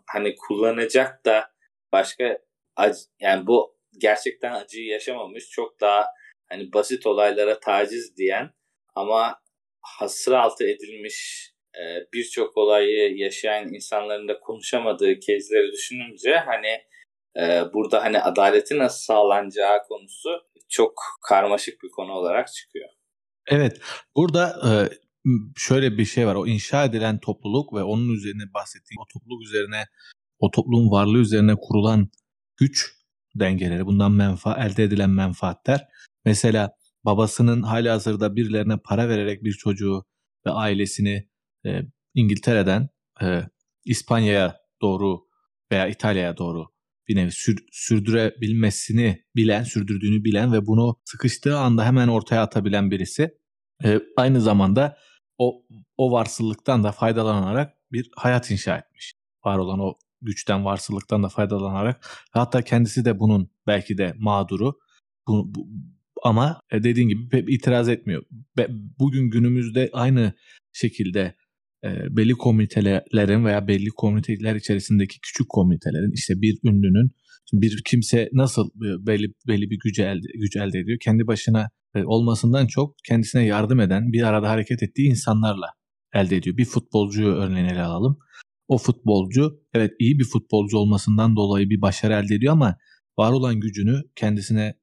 hani 0.08 0.36
kullanacak 0.36 1.26
da 1.26 1.52
başka 1.94 2.38
acı, 2.76 3.00
yani 3.20 3.48
bu 3.48 3.78
gerçekten 3.98 4.54
acıyı 4.54 4.86
yaşamamış 4.86 5.50
çok 5.50 5.82
daha 5.82 6.06
hani 6.50 6.74
basit 6.74 7.08
olaylara 7.08 7.60
taciz 7.60 8.18
diyen 8.18 8.50
ama 8.96 9.40
hasır 9.82 10.32
altı 10.32 10.68
edilmiş 10.70 11.50
birçok 12.14 12.58
olayı 12.58 13.18
yaşayan 13.18 13.74
insanların 13.74 14.28
da 14.28 14.40
konuşamadığı 14.40 15.20
kezleri 15.20 15.72
düşününce 15.72 16.36
hani 16.38 16.82
e, 17.38 17.74
burada 17.74 18.04
hani 18.04 18.22
adaleti 18.22 18.78
nasıl 18.78 19.00
sağlanacağı 19.00 19.84
konusu 19.88 20.30
çok 20.70 21.02
karmaşık 21.30 21.84
bir 21.84 21.90
konu 21.90 22.12
olarak 22.12 22.54
çıkıyor. 22.54 22.90
Evet 23.48 23.82
burada 24.16 24.56
e, 24.66 24.70
şöyle 25.58 25.98
bir 25.98 26.06
şey 26.06 26.28
var 26.28 26.36
o 26.36 26.48
inşa 26.48 26.86
edilen 26.86 27.20
topluluk 27.20 27.74
ve 27.74 27.84
onun 27.84 28.10
üzerine 28.10 28.54
bahsettiğim 28.54 29.02
o 29.02 29.06
topluluk 29.14 29.44
üzerine 29.44 29.86
o 30.40 30.52
topluluğun 30.52 30.92
varlığı 30.92 31.20
üzerine 31.20 31.56
kurulan 31.62 32.10
güç 32.58 32.98
dengeleri 33.36 33.86
bundan 33.86 34.12
menfa 34.12 34.66
elde 34.66 34.84
edilen 34.84 35.10
menfaatler 35.10 35.88
mesela 36.26 36.72
babasının 37.06 37.62
hali 37.62 37.90
hazırda 37.90 38.36
birilerine 38.36 38.78
para 38.78 39.10
vererek 39.10 39.44
bir 39.44 39.52
çocuğu 39.52 40.06
ve 40.46 40.52
ailesini 40.52 41.28
e, 41.68 41.82
İngiltere'den 42.14 42.90
e, 43.22 43.44
İspanya'ya 43.86 44.58
doğru 44.82 45.28
veya 45.72 45.88
İtalya'ya 45.88 46.38
doğru 46.38 46.68
bir 47.08 47.16
nevi 47.16 47.32
sür, 47.32 47.58
sürdürebilmesini 47.72 49.26
bilen, 49.36 49.64
sürdürdüğünü 49.64 50.24
bilen 50.24 50.54
ve 50.54 50.66
bunu 50.66 50.96
sıkıştığı 51.06 51.58
anda 51.58 51.86
hemen 51.86 52.08
ortaya 52.08 52.42
atabilen 52.42 52.92
birisi. 52.92 53.38
E, 53.84 54.00
aynı 54.18 54.42
zamanda 54.42 54.98
o 55.38 55.64
o 55.98 56.12
varsıllıktan 56.12 56.84
da 56.84 56.92
faydalanarak 56.92 57.74
bir 57.92 58.10
hayat 58.16 58.52
inşa 58.52 58.78
etmiş. 58.78 59.14
Var 59.46 59.58
olan 59.58 59.80
o 59.80 59.94
güçten, 60.22 60.66
varsıllıktan 60.66 61.24
da 61.24 61.30
faydalanarak 61.30 62.26
hatta 62.32 62.62
kendisi 62.62 63.06
de 63.06 63.20
bunun 63.20 63.50
belki 63.68 63.98
de 63.98 64.14
mağduru. 64.18 64.80
Bu, 65.28 65.56
bu, 65.56 65.68
ama 66.24 66.62
e, 66.72 66.84
dediğin 66.84 67.10
gibi 67.10 67.46
itiraz 67.54 67.90
etmiyor. 67.90 68.24
Bugün 69.00 69.30
günümüzde 69.30 69.90
aynı 69.94 70.34
şekilde 70.74 71.36
e, 71.84 71.90
belli 72.18 72.34
komitelerin 72.34 73.46
veya 73.46 73.68
belli 73.68 73.90
komiteler 73.90 74.56
içerisindeki 74.56 75.20
küçük 75.22 75.50
komitelerin 75.50 76.12
işte 76.14 76.34
bir 76.42 76.60
ünlünün 76.64 77.12
bir 77.54 77.82
kimse 77.86 78.30
nasıl 78.34 78.70
belli 79.08 79.34
belli 79.48 79.70
bir 79.70 79.78
gücü 79.84 80.02
elde, 80.02 80.28
güç 80.40 80.56
elde 80.56 80.80
ediyor 80.80 80.98
kendi 81.02 81.28
başına 81.28 81.70
e, 81.96 82.04
olmasından 82.04 82.68
çok 82.68 82.96
kendisine 83.08 83.46
yardım 83.46 83.80
eden 83.80 84.14
bir 84.14 84.24
arada 84.24 84.50
hareket 84.50 84.84
ettiği 84.84 85.10
insanlarla 85.10 85.68
elde 86.14 86.36
ediyor. 86.36 86.58
Bir 86.58 86.66
futbolcuyu 86.66 87.34
örneğin 87.34 87.66
ele 87.66 87.82
alalım. 87.82 88.18
O 88.68 88.78
futbolcu 88.78 89.62
evet 89.74 89.92
iyi 90.00 90.20
bir 90.20 90.24
futbolcu 90.24 90.78
olmasından 90.78 91.36
dolayı 91.36 91.70
bir 91.70 91.82
başarı 91.82 92.14
elde 92.14 92.36
ediyor 92.36 92.54
ama 92.54 92.78
var 93.20 93.32
olan 93.32 93.60
gücünü 93.60 94.02
kendisine 94.16 94.74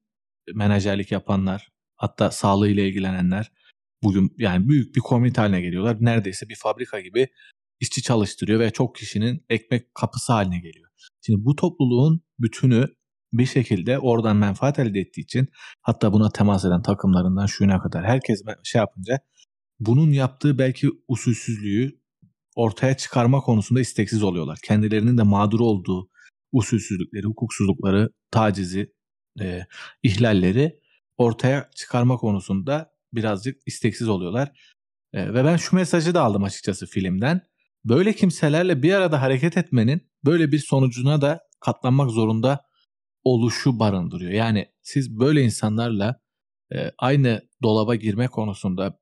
menajerlik 0.55 1.13
yapanlar, 1.13 1.69
hatta 1.97 2.31
sağlığıyla 2.31 2.83
ilgilenenler 2.83 3.53
bugün 4.05 4.35
yani 4.39 4.69
büyük 4.69 4.97
bir 4.97 5.01
komite 5.01 5.41
haline 5.41 5.61
geliyorlar. 5.61 5.97
Neredeyse 6.01 6.49
bir 6.49 6.57
fabrika 6.57 7.01
gibi 7.01 7.29
işçi 7.81 8.03
çalıştırıyor 8.03 8.61
ve 8.61 8.71
çok 8.71 8.97
kişinin 8.97 9.45
ekmek 9.49 9.95
kapısı 9.95 10.33
haline 10.33 10.59
geliyor. 10.59 10.91
Şimdi 11.27 11.45
bu 11.45 11.57
topluluğun 11.57 12.23
bütünü 12.39 12.89
bir 13.33 13.47
şekilde 13.47 13.99
oradan 13.99 14.37
menfaat 14.37 14.79
elde 14.79 15.01
ettiği 15.01 15.21
için 15.21 15.49
hatta 15.83 16.13
buna 16.13 16.31
temas 16.31 16.65
eden 16.65 16.83
takımlarından 16.83 17.47
şuna 17.47 17.83
kadar 17.83 18.05
herkes 18.05 18.43
şey 18.65 18.79
yapınca 18.79 19.19
bunun 19.81 20.11
yaptığı 20.13 20.59
belki 20.59 20.91
usulsüzlüğü 21.09 22.01
ortaya 22.55 22.97
çıkarma 22.97 23.41
konusunda 23.41 23.81
isteksiz 23.81 24.23
oluyorlar. 24.23 24.59
Kendilerinin 24.65 25.19
de 25.19 25.23
mağdur 25.23 25.61
olduğu 25.61 26.11
usulsüzlükleri, 26.53 27.25
hukuksuzlukları, 27.27 28.11
tacizi, 28.31 28.93
e, 29.41 29.61
ihlalleri 30.03 30.81
ortaya 31.17 31.71
çıkarma 31.75 32.17
konusunda 32.17 32.94
birazcık 33.15 33.63
isteksiz 33.67 34.09
oluyorlar. 34.09 34.53
E, 35.13 35.35
ve 35.35 35.45
ben 35.45 35.57
şu 35.57 35.77
mesajı 35.77 36.15
da 36.15 36.23
aldım 36.23 36.45
açıkçası 36.45 36.87
filmden. 36.87 37.41
Böyle 37.85 38.13
kimselerle 38.13 38.83
bir 38.83 38.93
arada 38.93 39.23
hareket 39.23 39.57
etmenin 39.57 40.11
böyle 40.25 40.53
bir 40.53 40.59
sonucuna 40.59 41.21
da 41.21 41.41
katlanmak 41.61 42.11
zorunda 42.11 42.61
oluşu 43.25 43.79
barındırıyor. 43.79 44.33
Yani 44.33 44.67
siz 44.83 45.19
böyle 45.19 45.43
insanlarla 45.43 46.21
e, 46.75 46.93
aynı 46.99 47.43
dolaba 47.63 47.95
girme 47.95 48.29
konusunda 48.29 48.99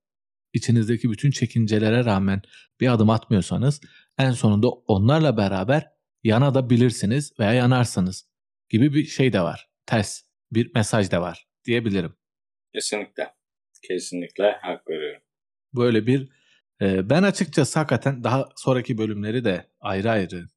içinizdeki 0.53 1.11
bütün 1.11 1.31
çekincelere 1.31 2.05
rağmen 2.05 2.43
bir 2.81 2.93
adım 2.93 3.11
atmıyorsanız 3.11 3.81
en 4.19 4.31
sonunda 4.31 4.69
onlarla 4.69 5.37
beraber 5.37 5.89
yana 6.25 6.55
da 6.55 6.71
bilirsiniz 6.71 7.33
veya 7.39 7.53
yanarsınız 7.53 8.29
gibi 8.69 8.95
bir 8.95 9.05
şey 9.05 9.33
de 9.33 9.41
var. 9.41 9.69
Ters 9.87 10.23
bir 10.53 10.75
mesaj 10.75 11.11
da 11.11 11.21
var 11.21 11.47
diyebilirim. 11.65 12.15
Kesinlikle. 12.75 13.35
Kesinlikle 13.83 14.53
hak 14.63 14.89
veriyorum. 14.89 15.23
Böyle 15.75 16.07
bir 16.07 16.29
e, 16.83 17.11
ben 17.11 17.23
açıkçası 17.23 17.79
hakikaten 17.79 18.25
daha 18.25 18.49
sonraki 18.57 18.99
bölümleri 18.99 19.45
de 19.45 19.67
ayrı 19.81 20.11
ayrı 20.11 20.49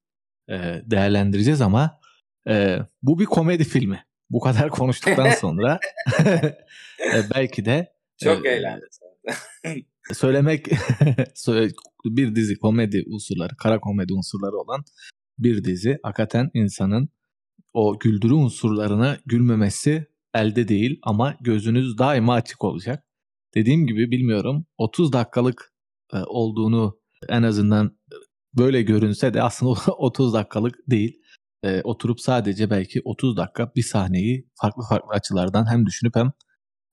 e, 0.49 0.81
değerlendireceğiz 0.85 1.61
ama 1.61 1.99
e, 2.47 2.77
bu 3.01 3.19
bir 3.19 3.25
komedi 3.25 3.63
filmi. 3.63 4.05
Bu 4.29 4.39
kadar 4.39 4.69
konuştuktan 4.69 5.29
sonra 5.41 5.79
e, 6.99 7.21
belki 7.35 7.65
de 7.65 7.93
çok 8.23 8.45
e, 8.45 8.49
eğlendim. 8.49 8.87
söylemek 10.13 10.67
bir 12.05 12.35
dizi 12.35 12.55
komedi 12.55 13.03
unsurları, 13.07 13.57
kara 13.57 13.79
komedi 13.79 14.13
unsurları 14.13 14.57
olan 14.57 14.83
bir 15.39 15.63
dizi. 15.63 15.99
Hakikaten 16.03 16.51
insanın 16.53 17.09
o 17.73 17.99
güldürü 17.99 18.33
unsurlarına 18.33 19.17
gülmemesi 19.25 20.07
elde 20.33 20.67
değil 20.67 20.99
ama 21.03 21.37
gözünüz 21.41 21.97
daima 21.97 22.33
açık 22.33 22.63
olacak. 22.63 23.03
Dediğim 23.55 23.87
gibi 23.87 24.11
bilmiyorum 24.11 24.65
30 24.77 25.13
dakikalık 25.13 25.73
e, 26.13 26.17
olduğunu 26.17 26.99
en 27.29 27.43
azından 27.43 27.97
böyle 28.53 28.81
görünse 28.81 29.33
de 29.33 29.41
aslında 29.41 29.71
30 29.97 30.33
dakikalık 30.33 30.75
değil. 30.87 31.21
E, 31.63 31.81
oturup 31.81 32.21
sadece 32.21 32.69
belki 32.69 33.01
30 33.05 33.37
dakika 33.37 33.71
bir 33.75 33.81
sahneyi 33.81 34.49
farklı 34.61 34.83
farklı 34.89 35.13
açılardan 35.13 35.71
hem 35.71 35.85
düşünüp 35.85 36.15
hem 36.15 36.31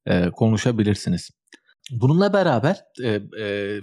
e, 0.07 0.31
konuşabilirsiniz. 0.31 1.31
Bununla 1.91 2.33
beraber 2.33 2.85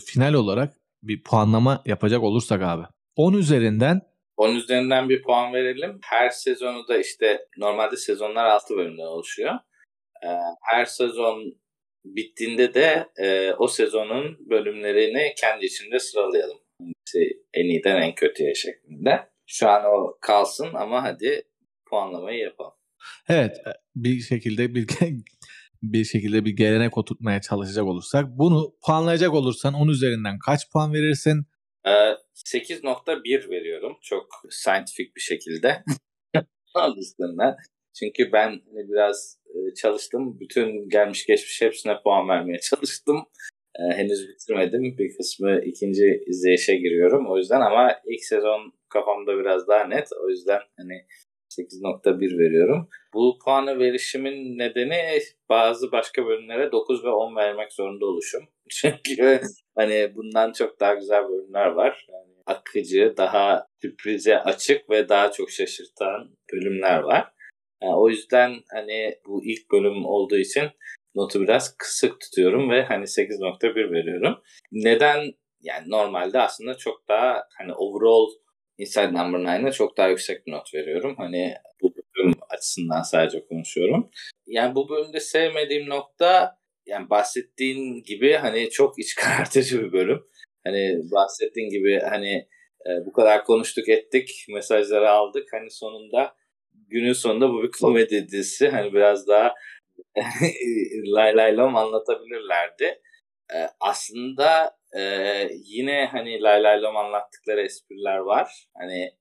final 0.06 0.34
olarak 0.34 0.74
bir 1.04 1.24
puanlama 1.24 1.82
yapacak 1.86 2.24
olursak 2.24 2.62
abi. 2.62 2.84
10 3.16 3.34
üzerinden 3.34 4.02
10 4.38 4.56
üzerinden 4.56 5.10
bir 5.10 5.24
puan 5.24 5.54
verelim. 5.54 6.00
Her 6.04 6.30
sezonu 6.30 6.88
da 6.88 6.98
işte 6.98 7.40
normalde 7.58 7.98
sezonlar 7.98 8.46
6 8.46 8.76
bölümden 8.78 9.06
oluşuyor. 9.06 9.54
Her 10.62 10.86
sezon 10.86 11.60
bittiğinde 12.16 12.74
de 12.74 13.10
e, 13.18 13.54
o 13.54 13.68
sezonun 13.68 14.38
bölümlerini 14.50 15.34
kendi 15.38 15.66
içinde 15.66 16.00
sıralayalım. 16.00 16.60
En 17.54 17.66
iyiden 17.66 18.02
en 18.02 18.16
kötüye 18.16 18.56
şeklinde. 18.56 19.30
Şu 19.48 19.70
an 19.70 19.84
o 19.86 20.18
kalsın 20.22 20.70
ama 20.74 21.04
hadi 21.04 21.44
puanlamayı 21.90 22.40
yapalım. 22.40 22.74
Evet 23.30 23.58
bir 23.96 24.20
şekilde 24.20 24.76
bir 24.76 24.88
bir 25.84 26.06
şekilde 26.06 26.46
bir 26.46 26.52
gelenek 26.52 26.98
oturtmaya 26.98 27.42
çalışacak 27.42 27.86
olursak 27.86 28.26
bunu 28.30 28.76
puanlayacak 28.86 29.34
olursan 29.34 29.74
10 29.74 29.88
üzerinden 29.88 30.40
kaç 30.46 30.72
puan 30.72 30.94
verirsin? 30.94 31.46
Ee, 31.86 31.90
8.1 32.36 33.50
veriyorum. 33.50 33.98
Çok 34.02 34.26
scientific 34.50 35.16
bir 35.16 35.22
şekilde. 35.22 35.84
Aslında. 36.74 37.58
Çünkü 38.00 38.32
ben 38.32 38.50
hani 38.50 38.90
biraz 38.90 39.40
e, 39.50 39.74
çalıştım. 39.74 40.40
Bütün 40.40 40.90
gelmiş 40.90 41.26
geçmiş 41.26 41.62
hepsine 41.62 41.94
puan 42.04 42.30
vermeye 42.30 42.60
çalıştım. 42.60 43.26
Ee, 43.80 43.94
henüz 43.96 44.30
bitirmedim. 44.30 44.98
Bir 44.98 45.18
kısmı 45.18 45.62
ikinci 45.66 46.24
izleyişe 46.28 46.76
giriyorum. 46.76 47.32
O 47.32 47.38
yüzden 47.38 47.62
ama 47.62 47.96
ilk 48.06 48.24
sezon 48.24 48.74
kafamda 48.90 49.40
biraz 49.40 49.68
daha 49.68 49.84
net. 49.84 50.08
O 50.24 50.30
yüzden 50.30 50.60
hani 50.78 51.06
8.1 51.50 52.40
veriyorum. 52.40 52.90
Bu 53.14 53.40
puanı 53.46 53.80
verişimin 53.80 54.58
nedeni 54.58 55.20
bazı 55.50 55.92
başka 55.92 56.26
bölümlere 56.26 56.72
9 56.72 57.04
ve 57.06 57.10
10 57.10 57.36
vermek 57.36 57.74
zorunda 57.74 58.06
oluşum. 58.06 58.44
Çünkü 58.70 59.42
hani 59.76 60.12
bundan 60.16 60.52
çok 60.52 60.80
daha 60.80 60.94
güzel 60.94 61.30
bölümler 61.30 61.66
var. 61.66 62.08
Yani 62.10 62.34
akıcı, 62.46 63.14
daha 63.18 63.68
sürprize 63.82 64.40
açık 64.40 64.90
ve 64.90 65.10
daha 65.10 65.32
çok 65.32 65.52
şaşırtan 65.52 66.36
bölümler 66.54 67.00
var. 67.00 67.32
Yani 67.84 67.96
o 67.96 68.10
yüzden 68.10 68.56
hani 68.72 69.16
bu 69.26 69.46
ilk 69.46 69.72
bölüm 69.72 70.06
olduğu 70.06 70.38
için 70.38 70.70
notu 71.16 71.42
biraz 71.42 71.78
kısık 71.78 72.22
tutuyorum 72.22 72.70
ve 72.70 72.84
hani 72.84 73.04
8.1 73.04 73.92
veriyorum. 73.92 74.42
Neden? 74.72 75.34
Yani 75.62 75.90
normalde 75.90 76.40
aslında 76.40 76.78
çok 76.78 77.08
daha 77.08 77.44
hani 77.58 77.74
overall 77.74 78.30
Inside 78.78 79.14
Number 79.14 79.40
9'a 79.40 79.72
çok 79.72 79.98
daha 79.98 80.08
yüksek 80.08 80.48
bir 80.48 80.52
not 80.52 80.74
veriyorum. 80.74 81.16
Hani 81.18 81.54
bu 81.82 81.94
bölüm 82.18 82.34
açısından 82.50 83.02
sadece 83.02 83.46
konuşuyorum. 83.46 84.10
Yani 84.48 84.76
bu 84.76 84.90
bölümde 84.90 85.20
sevmediğim 85.20 85.90
nokta 85.90 86.58
yani 86.86 87.10
bahsettiğin 87.10 88.04
gibi 88.04 88.34
hani 88.34 88.70
çok 88.70 89.00
iç 89.00 89.16
karartıcı 89.16 89.84
bir 89.84 89.92
bölüm. 89.92 90.26
Hani 90.64 91.00
bahsettiğin 91.12 91.70
gibi 91.70 92.00
hani 92.00 92.48
e, 92.86 92.90
bu 93.06 93.14
kadar 93.14 93.46
konuştuk 93.46 93.90
ettik, 93.90 94.46
mesajları 94.50 95.10
aldık. 95.10 95.48
Hani 95.54 95.72
sonunda 95.72 96.36
günün 96.90 97.14
sonunda 97.14 97.50
bu 97.50 97.64
bir 97.64 97.72
komedi 97.72 98.28
dizisi. 98.28 98.70
Hani 98.70 98.94
biraz 98.94 99.28
daha 99.28 99.54
lay 101.16 101.38
lay 101.38 101.58
lom 101.58 101.76
anlatabilirlerdi. 101.76 103.02
E, 103.54 103.58
aslında 103.80 104.72
e, 104.98 105.02
yine 105.66 106.10
hani 106.12 106.42
lay 106.42 106.64
lay 106.64 106.82
lom 106.82 106.98
anlattıkları 106.98 107.62
espriler 107.62 108.18
var. 108.18 108.50
Hani 108.80 109.12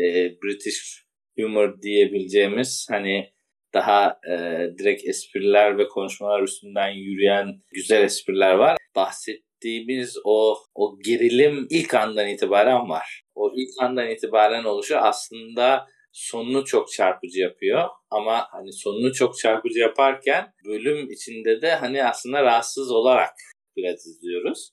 e, 0.00 0.04
British 0.42 1.04
humor 1.38 1.82
diyebileceğimiz 1.82 2.86
hani 2.90 3.32
daha 3.74 4.20
e, 4.30 4.34
direkt 4.78 5.08
espriler 5.08 5.78
ve 5.78 5.88
konuşmalar 5.88 6.42
üstünden 6.42 6.88
yürüyen 6.88 7.60
güzel 7.72 8.04
espriler 8.04 8.54
var. 8.54 8.76
Bahsettiğimiz 8.96 10.16
o 10.24 10.56
o 10.74 10.98
gerilim 11.04 11.66
ilk 11.70 11.94
andan 11.94 12.28
itibaren 12.28 12.88
var. 12.88 13.22
O 13.34 13.52
ilk 13.56 13.82
andan 13.82 14.10
itibaren 14.10 14.64
oluşu 14.64 14.96
aslında 14.98 15.86
sonunu 16.12 16.64
çok 16.64 16.92
çarpıcı 16.92 17.40
yapıyor 17.40 17.88
ama 18.10 18.46
hani 18.50 18.72
sonunu 18.72 19.12
çok 19.12 19.38
çarpıcı 19.38 19.78
yaparken 19.78 20.52
bölüm 20.64 21.10
içinde 21.10 21.62
de 21.62 21.74
hani 21.74 22.04
aslında 22.04 22.42
rahatsız 22.42 22.90
olarak 22.90 23.34
biraz 23.76 24.06
izliyoruz. 24.06 24.70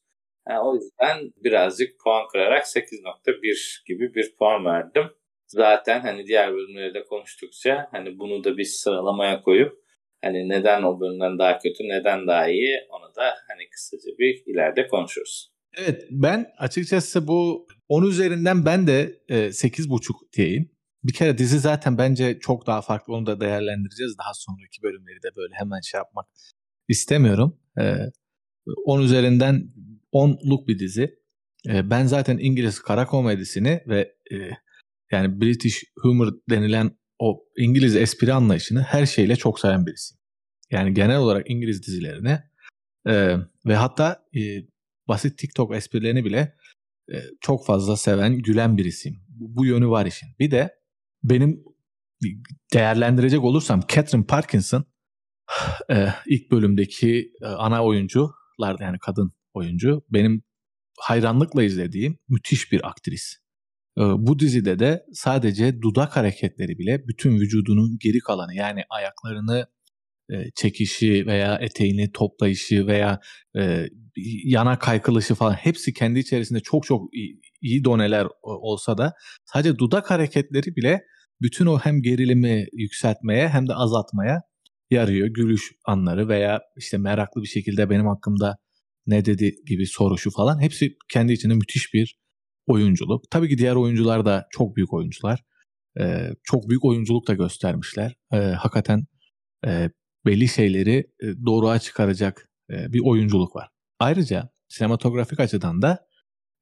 Yani 0.50 0.60
o 0.60 0.76
yüzden 0.76 1.32
birazcık 1.43 2.00
puan 2.04 2.28
kırarak 2.28 2.63
8.1 2.65 3.86
gibi 3.88 4.13
bir 4.15 4.36
puan 4.39 4.65
verdim. 4.65 5.04
Zaten 5.48 6.02
hani 6.02 6.28
diğer 6.28 6.54
bölümleri 6.54 6.93
de 6.93 7.04
konuştukça 7.04 7.88
hani 7.91 8.19
bunu 8.19 8.43
da 8.43 8.58
bir 8.58 8.63
sıralamaya 8.63 9.41
koyup 9.41 9.86
hani 10.24 10.50
neden 10.50 10.84
o 10.84 11.00
bölümden 11.00 11.39
daha 11.39 11.60
kötü, 11.60 11.84
neden 11.84 12.28
daha 12.28 12.50
iyi 12.50 12.80
onu 12.89 13.15
da 13.15 13.24
hani 13.50 13.69
kısaca 13.69 14.17
bir 14.19 14.43
ileride 14.45 14.88
konuşuruz. 14.88 15.52
Evet 15.78 16.08
ben 16.12 16.45
açıkçası 16.58 17.28
bu 17.28 17.67
10 17.89 18.04
üzerinden 18.04 18.65
ben 18.65 18.88
de 18.88 19.19
e, 19.30 19.36
8.5 19.36 20.34
diyeyim. 20.38 20.74
Bir 21.05 21.13
kere 21.13 21.37
dizi 21.37 21.59
zaten 21.59 21.97
bence 21.97 22.39
çok 22.39 22.67
daha 22.67 22.81
farklı 22.81 23.13
onu 23.13 23.25
da 23.25 23.39
değerlendireceğiz. 23.39 24.17
Daha 24.17 24.33
sonraki 24.33 24.83
bölümleri 24.83 25.23
de 25.23 25.35
böyle 25.35 25.53
hemen 25.53 25.79
şey 25.79 25.97
yapmak 25.97 26.25
istemiyorum. 26.87 27.59
E, 27.79 27.95
10 28.85 29.01
üzerinden 29.01 29.73
10'luk 30.13 30.67
bir 30.67 30.79
dizi. 30.79 31.19
E, 31.67 31.89
ben 31.89 32.05
zaten 32.05 32.37
İngiliz 32.37 32.79
kara 32.79 33.05
komedisini 33.05 33.81
ve 33.87 34.15
e, 34.31 34.35
yani 35.11 35.41
British 35.41 35.83
humor 35.99 36.33
denilen 36.49 36.97
o 37.19 37.43
İngiliz 37.58 37.95
espri 37.95 38.33
anlayışını 38.33 38.81
her 38.81 39.06
şeyle 39.06 39.35
çok 39.35 39.60
seven 39.60 39.85
birisiyim. 39.85 40.21
Yani 40.71 40.93
genel 40.93 41.17
olarak 41.17 41.49
İngiliz 41.49 41.87
dizilerini 41.87 42.39
e, 43.08 43.35
ve 43.65 43.75
hatta 43.75 44.25
e, 44.35 44.41
basit 45.08 45.37
TikTok 45.37 45.75
esprilerini 45.75 46.25
bile 46.25 46.56
e, 47.13 47.15
çok 47.41 47.65
fazla 47.65 47.97
seven, 47.97 48.37
gülen 48.37 48.77
birisiyim. 48.77 49.19
Bu, 49.29 49.56
bu 49.56 49.65
yönü 49.65 49.87
var 49.87 50.06
işin. 50.06 50.29
Bir 50.39 50.51
de 50.51 50.85
benim 51.30 51.63
değerlendirecek 52.73 53.44
olursam 53.44 53.82
Catherine 53.88 54.26
Parkinson 54.26 54.86
e, 55.92 56.08
ilk 56.28 56.52
bölümdeki 56.52 57.32
e, 57.42 57.46
ana 57.46 57.86
oyuncular 57.86 58.80
yani 58.80 58.98
kadın 59.00 59.32
oyuncu. 59.54 60.06
Benim 60.10 60.44
hayranlıkla 61.00 61.63
izlediğim 61.63 62.17
müthiş 62.30 62.71
bir 62.71 62.88
aktris. 62.88 63.38
Ee, 63.98 64.02
bu 64.02 64.40
dizide 64.40 64.80
de 64.80 65.06
sadece 65.13 65.82
dudak 65.82 66.15
hareketleri 66.15 66.78
bile 66.80 67.08
bütün 67.08 67.40
vücudunun 67.40 67.98
geri 68.00 68.19
kalanı 68.19 68.56
yani 68.56 68.84
ayaklarını 68.90 69.67
e, 70.30 70.36
çekişi 70.56 71.26
veya 71.28 71.56
eteğini 71.56 72.12
toplayışı 72.12 72.88
veya 72.88 73.19
e, 73.58 73.86
yana 74.46 74.80
kaykılışı 74.80 75.36
falan 75.36 75.54
hepsi 75.54 75.94
kendi 75.94 76.19
içerisinde 76.19 76.60
çok 76.60 76.86
çok 76.86 77.02
iyi, 77.62 77.84
doneler 77.84 78.28
olsa 78.44 78.98
da 78.98 79.13
sadece 79.46 79.78
dudak 79.78 80.12
hareketleri 80.12 80.76
bile 80.76 81.02
bütün 81.42 81.65
o 81.65 81.79
hem 81.79 82.02
gerilimi 82.02 82.65
yükseltmeye 82.73 83.50
hem 83.50 83.67
de 83.67 83.73
azaltmaya 83.73 84.42
yarıyor. 84.90 85.27
Gülüş 85.27 85.71
anları 85.86 86.27
veya 86.27 86.62
işte 86.77 86.98
meraklı 86.98 87.42
bir 87.42 87.48
şekilde 87.48 87.90
benim 87.90 88.08
hakkımda 88.08 88.58
ne 89.08 89.25
dedi 89.25 89.56
gibi 89.65 89.88
soruşu 89.88 90.31
falan 90.31 90.62
hepsi 90.62 90.96
kendi 91.10 91.33
içinde 91.33 91.54
müthiş 91.54 91.94
bir 91.94 92.17
oyunculuk. 92.67 93.31
Tabii 93.31 93.50
ki 93.50 93.58
diğer 93.58 93.75
oyuncular 93.75 94.25
da 94.25 94.48
çok 94.52 94.75
büyük 94.75 94.94
oyuncular. 94.94 95.44
E, 96.00 96.29
çok 96.44 96.69
büyük 96.69 96.86
oyunculuk 96.86 97.27
da 97.27 97.33
göstermişler. 97.33 98.15
E, 98.33 98.38
hakikaten 98.38 99.06
e, 99.67 99.90
belli 100.25 100.48
şeyleri 100.48 100.98
e, 101.23 101.25
doğruğa 101.46 101.79
çıkaracak 101.79 102.50
e, 102.69 102.94
bir 102.94 103.02
oyunculuk 103.04 103.56
var. 103.56 103.69
Ayrıca 104.00 104.50
sinematografik 104.67 105.40
açıdan 105.40 105.81
da 105.81 106.08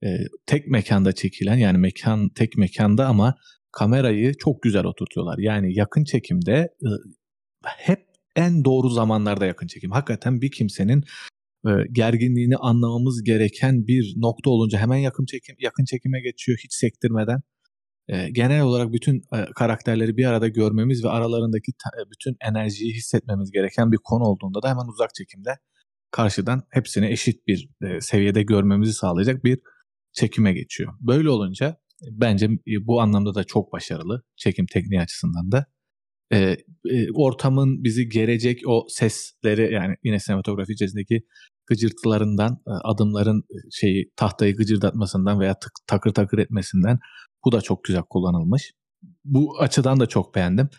e, 0.03 0.17
tek 0.45 0.67
mekanda 0.67 1.11
çekilen 1.11 1.55
yani 1.57 1.77
mekan 1.77 2.29
tek 2.29 2.57
mekanda 2.57 3.07
ama 3.07 3.35
kamerayı 3.73 4.33
çok 4.33 4.61
güzel 4.61 4.85
oturtuyorlar. 4.85 5.37
Yani 5.37 5.77
yakın 5.77 6.03
çekimde 6.03 6.53
e, 6.55 6.89
hep 7.65 8.05
en 8.35 8.65
doğru 8.65 8.89
zamanlarda 8.89 9.45
yakın 9.45 9.67
çekim. 9.67 9.91
Hakikaten 9.91 10.41
bir 10.41 10.51
kimsenin 10.51 11.03
e, 11.67 11.71
gerginliğini 11.91 12.55
anlamamız 12.57 13.23
gereken 13.23 13.87
bir 13.87 14.13
nokta 14.17 14.49
olunca 14.49 14.79
hemen 14.79 14.97
yakın 14.97 15.25
çekim 15.25 15.55
yakın 15.59 15.85
çekime 15.85 16.21
geçiyor 16.21 16.57
hiç 16.63 16.73
sektirmeden. 16.73 17.39
E, 18.07 18.29
genel 18.29 18.61
olarak 18.61 18.93
bütün 18.93 19.17
e, 19.17 19.45
karakterleri 19.55 20.17
bir 20.17 20.25
arada 20.25 20.47
görmemiz 20.47 21.03
ve 21.03 21.09
aralarındaki 21.09 21.71
bütün 22.11 22.35
enerjiyi 22.41 22.93
hissetmemiz 22.93 23.51
gereken 23.51 23.91
bir 23.91 23.99
konu 24.03 24.23
olduğunda 24.23 24.61
da 24.61 24.69
hemen 24.69 24.87
uzak 24.93 25.15
çekimde 25.15 25.49
karşıdan 26.11 26.63
hepsini 26.69 27.07
eşit 27.11 27.47
bir 27.47 27.69
seviyede 27.99 28.43
görmemizi 28.43 28.93
sağlayacak 28.93 29.43
bir 29.43 29.59
çekime 30.13 30.53
geçiyor. 30.53 30.93
Böyle 31.01 31.29
olunca 31.29 31.77
bence 32.11 32.49
bu 32.81 33.01
anlamda 33.01 33.35
da 33.35 33.43
çok 33.43 33.73
başarılı 33.73 34.23
çekim 34.35 34.65
tekniği 34.65 35.01
açısından 35.01 35.51
da. 35.51 35.65
E, 36.33 36.37
e, 36.89 37.11
ortamın 37.13 37.83
bizi 37.83 38.09
gerecek 38.09 38.61
o 38.67 38.85
sesleri 38.89 39.73
yani 39.73 39.95
yine 40.03 40.19
sinematografi 40.19 40.73
içerisindeki 40.73 41.21
gıcırtılarından, 41.65 42.61
e, 42.67 42.71
adımların 42.71 43.39
e, 43.39 43.55
şeyi 43.71 44.11
tahtayı 44.15 44.55
gıcırdatmasından 44.55 45.39
veya 45.39 45.59
tık, 45.59 45.71
takır 45.87 46.13
takır 46.13 46.37
etmesinden 46.37 46.99
bu 47.45 47.51
da 47.51 47.61
çok 47.61 47.83
güzel 47.83 48.03
kullanılmış. 48.09 48.71
Bu 49.25 49.59
açıdan 49.59 49.99
da 49.99 50.05
çok 50.05 50.35
beğendim. 50.35 50.69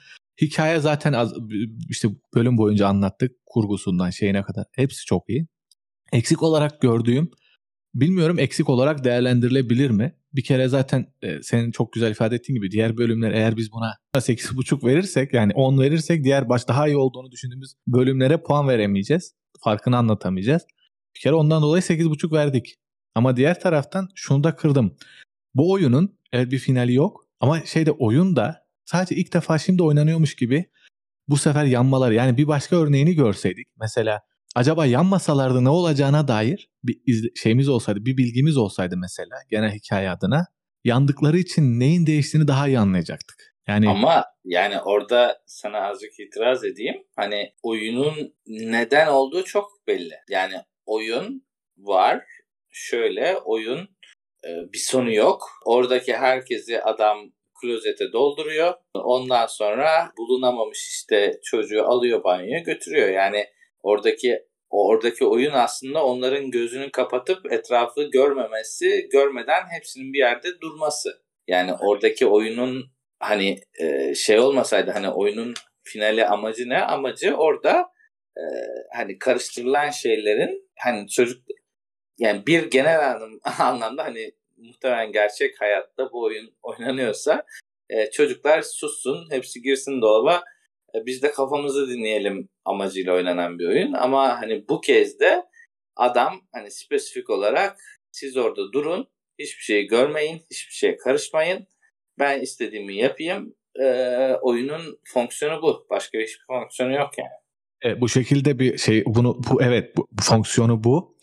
Hikaye 0.43 0.81
zaten 0.81 1.13
az, 1.13 1.35
işte 1.89 2.09
bölüm 2.35 2.59
boyunca 2.59 2.89
anlattık 2.89 3.33
kurgusundan 3.47 4.11
şeyine 4.11 4.43
kadar. 4.43 4.65
Hepsi 4.73 5.05
çok 5.07 5.29
iyi. 5.29 5.47
Eksik 6.13 6.43
olarak 6.43 6.81
gördüğüm 6.81 7.31
bilmiyorum 7.95 8.39
eksik 8.39 8.69
olarak 8.69 9.05
değerlendirilebilir 9.05 9.91
mi? 9.91 10.15
Bir 10.35 10.45
kere 10.45 10.69
zaten 10.69 11.07
e, 11.23 11.43
senin 11.43 11.71
çok 11.71 11.93
güzel 11.93 12.11
ifade 12.11 12.37
ettiğin 12.37 12.57
gibi 12.57 12.71
diğer 12.71 12.97
bölümler 12.97 13.33
eğer 13.33 13.57
biz 13.57 13.73
buna 13.73 13.97
8.5 14.15 14.87
verirsek 14.87 15.35
yani 15.35 15.53
10 15.55 15.79
verirsek 15.79 16.25
diğer 16.25 16.49
baş 16.49 16.69
daha 16.69 16.89
iyi 16.89 16.97
olduğunu 16.97 17.31
düşündüğümüz 17.31 17.75
bölümlere 17.87 18.43
puan 18.43 18.69
veremeyeceğiz. 18.69 19.35
Farkını 19.61 19.97
anlatamayacağız. 19.97 20.63
Bir 21.17 21.21
kere 21.21 21.35
ondan 21.35 21.63
dolayı 21.63 21.83
8.5 21.83 22.33
verdik. 22.33 22.75
Ama 23.15 23.37
diğer 23.37 23.61
taraftan 23.61 24.09
şunu 24.15 24.45
da 24.45 24.57
kırdım. 24.57 24.97
Bu 25.55 25.73
oyunun 25.73 26.19
evet 26.33 26.53
bir 26.53 26.59
finali 26.59 26.95
yok 26.95 27.27
ama 27.41 27.61
şeyde 27.61 27.91
oyun 27.91 28.37
da 28.37 28.67
sadece 28.85 29.17
ilk 29.17 29.35
defa 29.35 29.59
şimdi 29.59 29.83
oynanıyormuş 29.83 30.37
gibi 30.37 30.71
bu 31.29 31.37
sefer 31.37 31.65
yanmaları 31.65 32.15
yani 32.15 32.37
bir 32.37 32.47
başka 32.47 32.77
örneğini 32.77 33.15
görseydik 33.15 33.69
mesela 33.81 34.21
acaba 34.55 34.87
yanmasalardı 34.87 35.65
ne 35.65 35.69
olacağına 35.69 36.29
dair 36.29 36.71
bir 36.85 37.01
iz- 37.07 37.31
şeyimiz 37.43 37.69
olsaydı 37.69 38.05
bir 38.05 38.17
bilgimiz 38.17 38.57
olsaydı 38.57 38.97
mesela 38.97 39.37
genel 39.51 39.73
hikaye 39.73 40.11
adına 40.11 40.47
yandıkları 40.85 41.39
için 41.39 41.81
neyin 41.81 42.07
değiştiğini 42.07 42.49
daha 42.49 42.69
iyi 42.69 42.79
anlayacaktık. 42.79 43.55
Yani 43.69 43.89
ama 43.89 44.25
yani 44.45 44.81
orada 44.81 45.43
sana 45.47 45.79
azıcık 45.81 46.21
itiraz 46.21 46.65
edeyim. 46.65 47.03
Hani 47.17 47.53
oyunun 47.63 48.35
neden 48.47 49.07
olduğu 49.07 49.45
çok 49.45 49.71
belli. 49.87 50.15
Yani 50.31 50.55
oyun 50.87 51.47
var. 51.79 52.25
Şöyle 52.71 53.37
oyun 53.45 53.79
e, 54.45 54.49
bir 54.73 54.79
sonu 54.79 55.13
yok. 55.13 55.51
Oradaki 55.65 56.17
herkesi 56.17 56.83
adam 56.83 57.19
klozete 57.61 58.13
dolduruyor. 58.13 58.75
Ondan 58.95 59.47
sonra 59.47 60.13
bulunamamış 60.19 60.79
işte 60.79 61.41
çocuğu 61.45 61.85
alıyor 61.85 62.25
banyoya 62.25 62.61
götürüyor. 62.61 63.09
Yani 63.09 63.47
oradaki 63.85 64.45
oradaki 64.71 65.25
oyun 65.27 65.53
aslında 65.53 66.05
onların 66.05 66.51
gözünü 66.51 66.91
kapatıp 66.91 67.53
etrafı 67.53 68.03
görmemesi, 68.03 69.09
görmeden 69.13 69.63
hepsinin 69.77 70.13
bir 70.13 70.19
yerde 70.19 70.61
durması. 70.61 71.23
Yani 71.47 71.75
oradaki 71.75 72.27
oyunun 72.27 72.85
hani 73.21 73.61
e, 73.81 74.15
şey 74.15 74.39
olmasaydı 74.39 74.91
hani 74.91 75.11
oyunun 75.11 75.55
finali 75.83 76.27
amacı 76.27 76.69
ne? 76.69 76.79
Amacı 76.79 77.35
orada 77.35 77.89
e, 78.37 78.43
hani 78.97 79.19
karıştırılan 79.19 79.91
şeylerin 79.91 80.71
hani 80.79 81.09
çocuk 81.09 81.43
yani 82.19 82.47
bir 82.47 82.71
genel 82.71 83.21
anlamda 83.61 84.05
hani 84.05 84.33
muhtemelen 84.57 85.13
gerçek 85.13 85.61
hayatta 85.61 86.13
bu 86.13 86.23
oyun 86.23 86.55
oynanıyorsa 86.63 87.45
e, 87.91 88.11
çocuklar 88.11 88.63
sussun, 88.63 89.31
hepsi 89.31 89.63
girsin 89.63 90.01
dolaba, 90.03 90.45
e, 90.95 91.07
biz 91.07 91.23
de 91.23 91.31
kafamızı 91.31 91.89
dinleyelim 91.89 92.49
amacıyla 92.65 93.15
oynanan 93.15 93.59
bir 93.59 93.69
oyun. 93.69 93.93
Ama 93.93 94.41
hani 94.41 94.69
bu 94.69 94.81
kez 94.81 95.21
de 95.21 95.45
adam 95.97 96.41
hani 96.53 96.71
spesifik 96.71 97.31
olarak 97.31 97.77
siz 98.11 98.37
orada 98.37 98.73
durun, 98.73 99.09
hiçbir 99.39 99.63
şeyi 99.63 99.87
görmeyin, 99.87 100.37
hiçbir 100.51 100.73
şeye 100.73 100.97
karışmayın. 100.97 101.67
Ben 102.19 102.41
istediğimi 102.41 102.97
yapayım. 102.97 103.55
E, 103.81 103.87
oyunun 104.43 105.01
fonksiyonu 105.05 105.63
bu. 105.63 105.87
Başka 105.91 106.19
hiçbir 106.19 106.45
fonksiyonu 106.47 106.95
yok 106.95 107.11
yani. 107.19 107.95
E, 107.95 108.01
bu 108.01 108.09
şekilde 108.09 108.59
bir 108.59 108.79
şey 108.79 109.05
bunu 109.07 109.41
bu 109.51 109.63
evet 109.63 109.97
bu, 109.97 110.09
bu 110.13 110.23
fonksiyonu 110.23 110.85
bu 110.85 111.19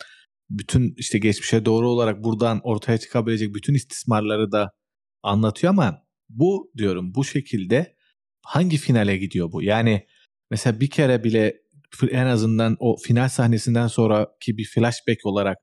bütün 0.49 0.95
işte 0.97 1.17
geçmişe 1.17 1.65
doğru 1.65 1.89
olarak 1.89 2.23
buradan 2.23 2.61
ortaya 2.63 2.97
çıkabilecek 2.97 3.55
bütün 3.55 3.73
istismarları 3.73 4.51
da 4.51 4.71
anlatıyor 5.23 5.73
ama 5.73 6.03
bu 6.29 6.71
diyorum 6.77 7.15
bu 7.15 7.23
şekilde 7.23 7.95
hangi 8.43 8.77
finale 8.77 9.17
gidiyor 9.17 9.51
bu? 9.51 9.63
Yani 9.63 10.07
mesela 10.51 10.79
bir 10.79 10.89
kere 10.89 11.23
bile 11.23 11.61
en 12.11 12.25
azından 12.25 12.77
o 12.79 12.97
final 12.97 13.29
sahnesinden 13.29 13.87
sonraki 13.87 14.57
bir 14.57 14.65
flashback 14.65 15.25
olarak 15.25 15.57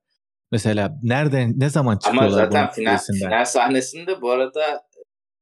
mesela 0.53 0.99
nereden 1.03 1.53
ne 1.57 1.69
zaman 1.69 1.99
çıkıyorlar 1.99 2.27
Ama 2.27 2.37
zaten 2.37 2.71
final, 2.71 2.99
final 2.99 3.45
sahnesinde 3.45 4.21
bu 4.21 4.31
arada 4.31 4.83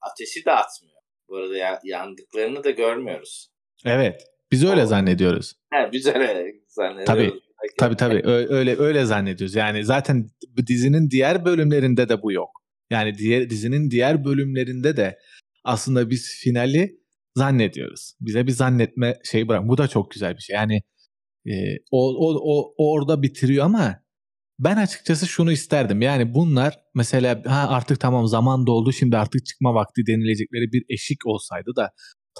ateşi 0.00 0.44
de 0.44 0.52
atmıyor. 0.52 0.96
Bu 1.28 1.36
arada 1.36 1.80
yandıklarını 1.84 2.64
da 2.64 2.70
görmüyoruz. 2.70 3.48
Evet. 3.84 4.22
Biz 4.52 4.64
öyle 4.64 4.82
o, 4.82 4.86
zannediyoruz. 4.86 5.52
He, 5.72 5.92
biz 5.92 6.06
öyle 6.06 6.52
zannediyoruz. 6.68 7.06
Tabii. 7.06 7.32
Tabii 7.78 7.96
tabii 7.96 8.22
öyle 8.24 8.78
öyle 8.78 9.04
zannediyoruz. 9.04 9.54
Yani 9.54 9.84
zaten 9.84 10.30
dizinin 10.66 11.10
diğer 11.10 11.44
bölümlerinde 11.44 12.08
de 12.08 12.22
bu 12.22 12.32
yok. 12.32 12.50
Yani 12.90 13.18
diğer 13.18 13.50
dizinin 13.50 13.90
diğer 13.90 14.24
bölümlerinde 14.24 14.96
de 14.96 15.18
aslında 15.64 16.10
biz 16.10 16.40
finali 16.42 17.00
zannediyoruz. 17.36 18.14
Bize 18.20 18.46
bir 18.46 18.52
zannetme 18.52 19.18
şey 19.24 19.48
bırak. 19.48 19.68
Bu 19.68 19.78
da 19.78 19.88
çok 19.88 20.10
güzel 20.10 20.36
bir 20.36 20.40
şey. 20.40 20.56
Yani 20.56 20.82
e, 21.46 21.52
o, 21.90 22.14
o, 22.14 22.34
o, 22.34 22.74
o 22.78 22.92
orada 22.92 23.22
bitiriyor 23.22 23.64
ama 23.64 24.02
ben 24.58 24.76
açıkçası 24.76 25.26
şunu 25.26 25.52
isterdim. 25.52 26.02
Yani 26.02 26.34
bunlar 26.34 26.74
mesela 26.94 27.42
ha 27.46 27.68
artık 27.68 28.00
tamam 28.00 28.26
zaman 28.26 28.66
doldu 28.66 28.92
şimdi 28.92 29.16
artık 29.16 29.46
çıkma 29.46 29.74
vakti 29.74 30.02
denilecekleri 30.06 30.72
bir 30.72 30.84
eşik 30.88 31.26
olsaydı 31.26 31.70
da 31.76 31.90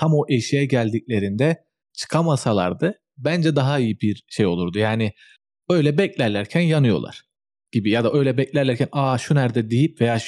tam 0.00 0.14
o 0.14 0.24
eşiğe 0.28 0.64
geldiklerinde 0.66 1.64
çıkamasalardı 1.92 2.94
bence 3.18 3.56
daha 3.56 3.78
iyi 3.78 4.00
bir 4.00 4.24
şey 4.28 4.46
olurdu. 4.46 4.78
Yani 4.78 5.12
öyle 5.70 5.98
beklerlerken 5.98 6.60
yanıyorlar 6.60 7.22
gibi 7.72 7.90
ya 7.90 8.04
da 8.04 8.12
öyle 8.12 8.36
beklerlerken 8.36 8.88
aa 8.92 9.18
şu 9.18 9.34
nerede 9.34 9.70
deyip 9.70 10.00
veya 10.00 10.18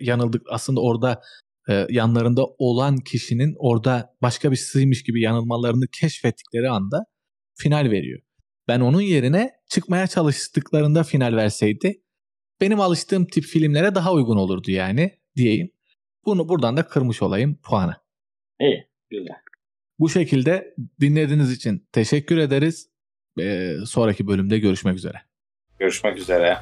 yanıldık 0.00 0.42
aslında 0.50 0.80
orada 0.80 1.22
e, 1.68 1.86
yanlarında 1.90 2.46
olan 2.58 2.96
kişinin 2.96 3.54
orada 3.58 4.14
başka 4.22 4.50
bir 4.50 4.56
sıymış 4.56 5.02
gibi 5.02 5.22
yanılmalarını 5.22 5.84
keşfettikleri 6.00 6.70
anda 6.70 7.04
final 7.54 7.90
veriyor. 7.90 8.20
Ben 8.68 8.80
onun 8.80 9.00
yerine 9.00 9.50
çıkmaya 9.68 10.06
çalıştıklarında 10.06 11.02
final 11.02 11.36
verseydi 11.36 12.02
benim 12.60 12.80
alıştığım 12.80 13.26
tip 13.26 13.44
filmlere 13.44 13.94
daha 13.94 14.12
uygun 14.12 14.36
olurdu 14.36 14.70
yani 14.70 15.18
diyeyim. 15.36 15.70
Bunu 16.24 16.48
buradan 16.48 16.76
da 16.76 16.86
kırmış 16.86 17.22
olayım 17.22 17.58
puanı. 17.62 17.96
İyi, 18.60 18.88
güzel. 19.10 19.36
Bu 19.98 20.08
şekilde 20.08 20.74
dinlediğiniz 21.00 21.52
için 21.52 21.88
teşekkür 21.92 22.38
ederiz. 22.38 22.90
Ee, 23.40 23.74
sonraki 23.86 24.26
bölümde 24.26 24.58
görüşmek 24.58 24.96
üzere. 24.96 25.22
Görüşmek 25.78 26.18
üzere. 26.18 26.58